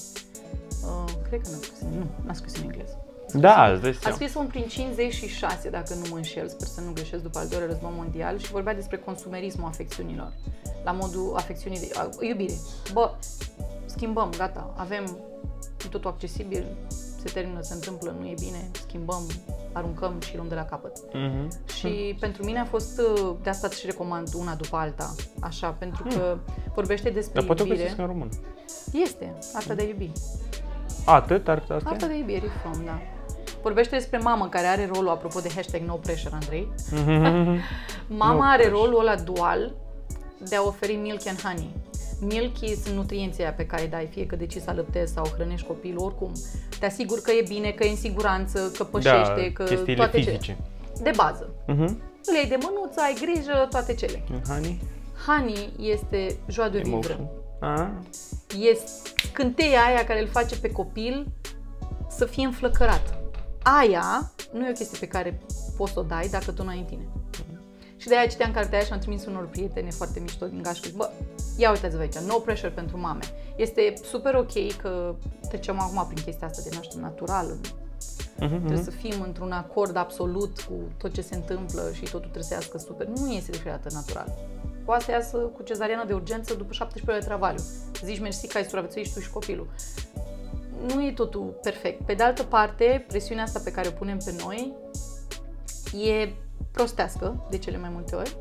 [0.84, 2.96] uh, cred că n-a scris în, nu, n-a scris în engleză.
[3.32, 4.16] Da, îți dai A seama.
[4.16, 7.66] scris-o în prin 56, dacă nu mă înșel, sper să nu greșesc, după al doilea
[7.66, 10.32] război mondial și vorbea despre consumerismul afecțiunilor,
[10.84, 12.54] la modul afecțiunii de a, iubire.
[12.92, 13.14] Bă,
[13.84, 15.18] schimbăm, gata, avem
[15.84, 16.64] e totul accesibil,
[17.24, 19.22] se termină, se întâmplă, nu e bine, schimbăm,
[19.72, 20.92] aruncăm și luăm de la capăt.
[21.12, 21.50] Mhm.
[21.66, 26.02] Și pentru mine a fost, uh, de asta și recomand una după alta, așa, pentru
[26.08, 26.38] că
[26.74, 27.82] vorbește despre Dar poate o iubire.
[27.82, 28.30] găsesc în română.
[28.92, 30.10] Este, arta de a iubi.
[31.04, 31.80] Atât ar asta?
[31.84, 32.98] Arta de a iubi, Eric Fromm, da.
[33.62, 36.68] Vorbește despre mamă care are rolul, apropo de hashtag no pressure, Andrei.
[38.06, 38.76] Mama No are pressure.
[38.82, 39.74] rolul ăla dual
[40.48, 41.70] de a oferi milk and honey.
[42.24, 45.66] Milk sunt nutrienții aia pe care îi dai, fie că decizi să alăptezi sau hrănești
[45.66, 46.32] copilul, oricum.
[46.78, 50.20] Te asigur că e bine, că e în siguranță, că pășește, da, că chestiile toate
[50.20, 50.30] cele.
[50.36, 50.56] fizice.
[51.02, 51.54] De bază.
[51.66, 52.00] Mhm.
[52.26, 54.24] Îl iei de mânuță, ai grijă, toate cele.
[54.48, 54.80] Honey,
[55.26, 56.92] Honey este joie de vivre.
[56.92, 57.28] emotion.
[57.60, 57.86] Ah,
[58.58, 58.90] Este
[59.30, 61.26] scânteia aia care îl face pe copil
[62.08, 63.14] să fie înflăcărat.
[63.62, 65.40] Aia nu e o chestie pe care
[65.76, 67.06] poți să o dai dacă tu nu ai în tine.
[68.02, 70.88] Și de aia citeam cartea aia și am trimis unor prietene foarte mișto din gașcă.
[70.96, 71.10] Bă,
[71.56, 73.20] ia uitați-vă aici, no pressure pentru mame.
[73.56, 75.14] Este super ok că
[75.48, 77.58] trecem acum prin chestia asta de naștere naturală.
[78.38, 78.84] mhm, Trebuie mhm.
[78.84, 82.78] să fim într-un acord absolut cu tot ce se întâmplă și totul trebuie să iasă
[82.78, 83.06] super.
[83.06, 84.34] Nu este creată natural.
[84.84, 87.64] Poate să iasă cu cezariană de urgență după 17 ore de travaliu.
[88.04, 89.66] Zici mersi că ai supraviețuit tu și copilul.
[90.94, 92.06] Nu e totul perfect.
[92.06, 94.72] Pe de altă parte, presiunea asta pe care o punem pe noi
[96.10, 96.28] e
[96.70, 98.36] prostească de cele mai multe ori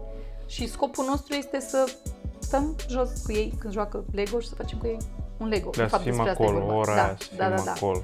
[0.48, 1.94] și scopul nostru este să
[2.40, 4.98] stăm jos cu ei când joacă Lego și să facem cu ei
[5.38, 5.70] un Lego.
[5.70, 6.80] Da, să fim despre asta e acolo, vorba.
[6.80, 7.72] ora da, aia, să da, fim da, da.
[7.72, 8.04] acolo.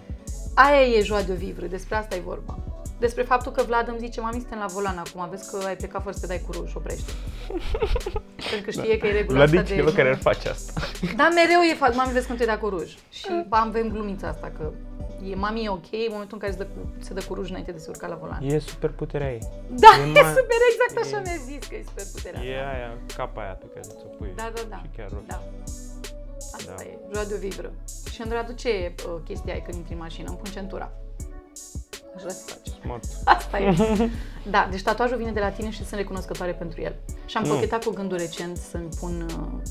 [0.53, 2.57] Aia e joie de vivre, despre asta e vorba.
[2.99, 6.03] Despre faptul că Vlad îmi zice, mami, suntem la volan acum, vezi că ai plecat
[6.03, 7.11] fără să te dai cu ruj, oprește.
[8.49, 9.69] Pentru că știe că e regula Vlad asta e de...
[9.69, 10.81] cineva care ar face asta.
[11.15, 12.95] Da, mereu e fac, mami, vezi când te dai cu ruj.
[13.09, 14.71] Și am avem glumița asta, că
[15.23, 17.49] e, mami e ok în momentul în care se dă, cu, se dă cu ruj
[17.49, 18.43] înainte de se urca la volan.
[18.43, 19.39] E super puterea ei.
[19.69, 22.41] Da, e e, mai- super exact așa e- mi-a zis că e super puterea.
[22.43, 24.31] E aia, capa aia pe care ți-o pui.
[24.35, 24.81] Da, da, da.
[24.83, 25.23] Și chiar roșu.
[25.27, 25.43] Da.
[26.55, 26.83] Asta Da.
[26.83, 27.71] e, joia de o vivră.
[28.11, 28.69] Și îmi traduce
[29.05, 30.91] uh, chestia aia când intri în mașină, îmi pun centura.
[32.15, 32.73] Aș vrea să faci.
[32.81, 33.03] Smart.
[33.37, 33.75] Asta e.
[34.49, 36.95] Da, deci tatuajul vine de la tine și sunt recunoscătoare pentru el.
[37.25, 37.53] Și am Nu.
[37.53, 39.61] cochetat cu gândul recent să-mi pun, uh, uh,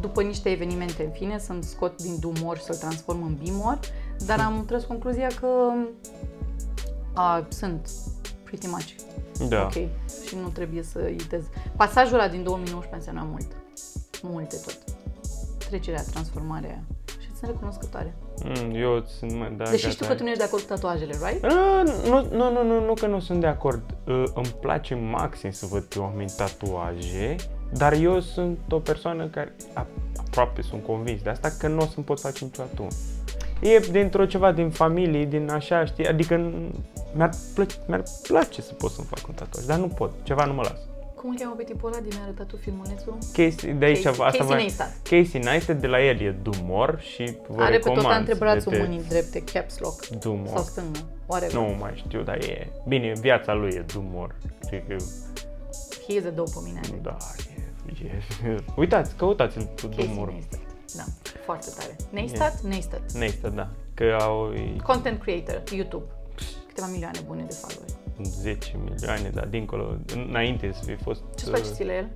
[0.00, 3.78] după niște evenimente, în fine, să-mi scot din dumor și să-l transform în bimor,
[4.26, 5.46] dar am tras concluzia că
[7.16, 7.90] uh, sunt
[8.44, 8.90] pretty much
[9.48, 9.62] Da.
[9.62, 9.72] ok
[10.26, 11.42] și nu trebuie să itez.
[11.76, 13.46] Pasajul ăla din 2019 înseamnă mult.
[14.22, 14.78] Multe tot.
[15.68, 16.82] Trecerea, transformarea aia.
[17.20, 18.14] Și sunt recunoscătoare.
[18.44, 19.54] Mm, eu sunt mai...
[19.56, 19.94] Da, Deși gata.
[19.94, 21.44] știu că tu nu ești de acord cu tatuajele, right?
[21.44, 21.50] Ah,
[22.08, 23.82] Nu, nu, nu, nu, nu că nu sunt de acord.
[24.06, 27.36] Uh, Îmi place maxim să văd pe oameni tatuaje,
[27.76, 29.86] dar eu sunt o persoană care a-
[30.26, 32.92] aproape sunt convins de asta că nu o să-mi pot face niciodată unul.
[33.60, 36.74] E dintr-o ceva din familie, din așa, știi, adică n-
[37.14, 40.52] mi-ar, plăce, mi-ar place să pot să-mi fac un tatuaj, dar nu pot, ceva nu
[40.52, 40.78] mă las.
[41.14, 43.18] Cum îl cheamă pe tipul ăla de mi-a arătat tu filmulețul?
[43.32, 44.92] Casey, de aici, Casey- asta Casey voiam- Neistat.
[45.02, 48.70] Casey Neistat de la el e Dumor și vă Are pe recomand tot să antebrațul
[48.70, 50.06] vedeți mâinii drepte, caps lock.
[50.06, 50.46] Dumor.
[50.48, 50.98] Sau stângă.
[51.26, 52.68] Oare Nu mai știu, dar e...
[52.88, 54.34] Bine, viața lui e Dumor.
[54.68, 54.96] Cred că
[56.08, 56.80] He is a dopamine.
[57.02, 57.16] Da,
[57.51, 57.51] e,
[57.86, 58.22] e.
[58.80, 60.28] Uitați, căutați-l cu Casey drumul.
[60.28, 60.60] Neistat.
[60.96, 61.02] Da,
[61.44, 61.96] foarte tare.
[62.10, 62.60] Neistat?
[62.60, 63.12] Neistat.
[63.12, 63.70] Neistă, da.
[63.94, 66.04] Că au Content creator, YouTube.
[66.66, 67.92] Câteva milioane bune de followeri.
[68.22, 69.96] 10 milioane, dar dincolo,
[70.28, 71.20] înainte să fi fost...
[71.36, 72.10] Ce-ți place ție la el?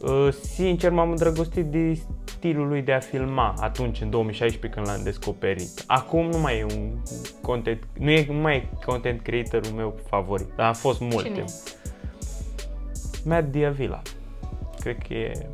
[0.00, 5.02] Uh, sincer, m-am îndrăgostit de stilul lui de a filma atunci, în 2016, când l-am
[5.02, 5.84] descoperit.
[5.86, 6.96] Acum nu mai e un
[7.40, 11.28] content, nu e nu mai e content creatorul meu favorit, dar a fost multe.
[11.28, 11.80] Cine e?
[13.24, 14.02] Matt Diavila.
[14.80, 15.48] Cred că e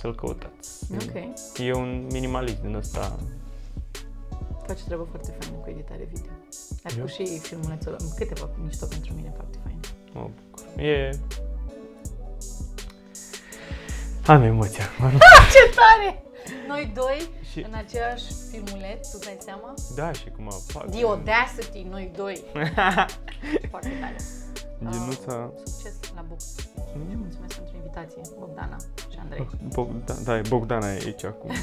[0.00, 0.70] să-l căutați.
[0.94, 1.14] Ok.
[1.58, 3.16] E un minimalist din ăsta.
[4.66, 6.32] Face treabă foarte faină cu editare video.
[6.84, 7.06] Ai Eu?
[7.06, 8.10] făcut și filmulețul ăla.
[8.16, 9.80] Câteva mișto pentru mine foarte faine.
[10.12, 10.80] Mă bucur.
[10.84, 11.10] E...
[14.26, 15.10] Am emoția acum.
[15.52, 16.22] Ce tare!
[16.68, 19.74] Noi doi, Și- în aceeași filmuleț, tu dai seama?
[19.94, 20.90] Da, și cum fac.
[20.90, 22.44] The Audacity, noi doi.
[23.70, 24.16] Foarte tare.
[24.90, 25.50] Genuța...
[25.54, 26.40] Uh, succes la Book.
[26.40, 28.76] Și mulțumesc pentru invitație, Bogdana
[29.10, 29.46] și Andrei.
[29.74, 31.50] Bogdan, da, e Bogdana e aici acum.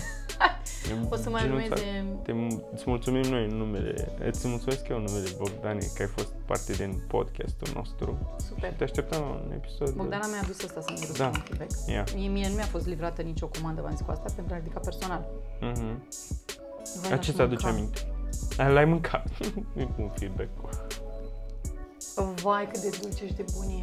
[1.09, 1.63] O să mai Ginuța.
[1.63, 2.05] urmeze...
[2.24, 2.32] Te,
[2.74, 6.72] îți mulțumim noi în numele, îți mulțumesc eu în numele Bogdane că ai fost parte
[6.74, 8.36] din podcastul nostru.
[8.47, 8.74] Super.
[8.74, 9.93] Te așteptăm la un episod.
[9.93, 11.24] Bogdana mi-a adus asta să-mi Da.
[11.24, 11.26] da.
[11.28, 11.70] un feedback.
[11.88, 12.03] Ia.
[12.15, 14.80] Mie, mie nu mi-a fost livrată nicio comandă, v-am zis cu asta, pentru a ridica
[14.80, 15.26] personal.
[15.61, 16.03] Mhm.
[17.01, 17.78] Vai, La n-aș ce ți aduce mânca.
[17.80, 17.99] aminte?
[18.57, 19.28] Ah, L-ai mâncat.
[19.78, 20.49] E un feedback.
[22.16, 23.82] Vai, cât de dulce și de bun e.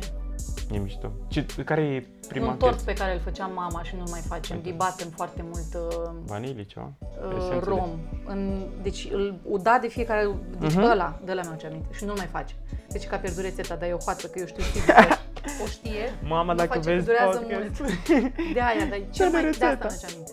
[0.74, 1.12] E mișto.
[1.28, 2.92] Ce, care e prima un tort chestie?
[2.92, 4.56] pe care îl făcea mama și nu-l mai facem.
[4.56, 4.64] Ok.
[4.64, 6.92] Îi batem foarte mult uh, Vanilie ceva?
[7.00, 7.90] uh, Esență de- rom.
[8.26, 10.80] În, deci îl uda de fiecare, deci Mhm.
[10.80, 10.90] uh-huh.
[10.90, 12.54] ăla, de ăla mi-au ce aminte și nu-l mai face.
[12.88, 15.16] Deci că a pierdut rețeta, dar e o hoață, că eu știu sigur că
[15.62, 16.04] o știe.
[16.28, 17.80] Mama, nu dacă face, vezi durează podcast.
[17.80, 17.90] mult.
[18.54, 19.86] De aia, dar cel Dă-ne mai de asta rețeta.
[19.86, 20.32] mi-aduce aminte.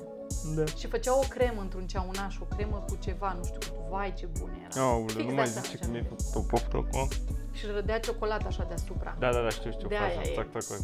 [0.56, 0.66] Da.
[0.80, 4.52] Și făcea o cremă într-un ceaunaș, o cremă cu ceva, nu știu, vai ce bună
[4.70, 4.82] era.
[4.86, 6.24] Aoleu, Fix nu de mai asta zice mi-aduce că mi-ai aminte.
[6.24, 7.08] făcut o poftă acum.
[7.54, 9.16] Și rădea ciocolată așa deasupra.
[9.20, 10.08] Da, da, da, știu, știu De faza.
[10.20, 10.34] aia e.
[10.36, 10.78] Tac, tac, tac.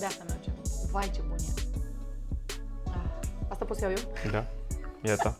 [0.00, 0.70] De asta mi-aduce aminte.
[0.90, 1.62] Vai ce bun e.
[2.88, 4.30] Ah, Asta pot să iau eu?
[4.30, 4.44] Da.
[5.02, 5.36] Iată.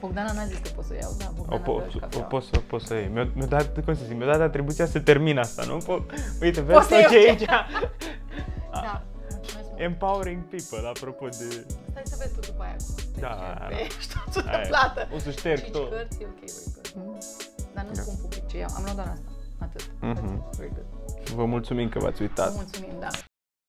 [0.00, 2.22] Bogdana n-a zis că pot să iau, da, O, Bogdana po- bea și o cafea.
[2.22, 3.08] pot să, pot să iei.
[3.08, 5.76] Mi-a, mi-a dat, cum să zic, mi-a dat atribuția să termin asta, nu?
[5.82, 6.04] Po-
[6.40, 7.44] Uite, Poți vezi să tot ce iei e aici?
[8.70, 9.80] Da, mulțumesc mult.
[9.80, 11.64] Empowering people, apropo de...
[11.90, 13.28] Stai să vezi tu după aia cum te Da,
[13.68, 13.80] pe da.
[13.80, 14.68] ești toată Aia e.
[14.68, 15.08] plată.
[15.14, 15.90] O să șterg Cinci tot.
[15.90, 16.52] cărți, e ok, very
[16.94, 17.14] good.
[17.74, 18.00] Dar nu Da.
[18.02, 19.28] spun public ce iau, am luat doar asta.
[19.64, 19.90] Atât.
[20.00, 20.12] Mhm.
[20.12, 21.34] That's it, Very good.
[21.34, 22.54] Vă mulțumim că v-ați uitat.
[22.54, 23.08] Mulțumim, da.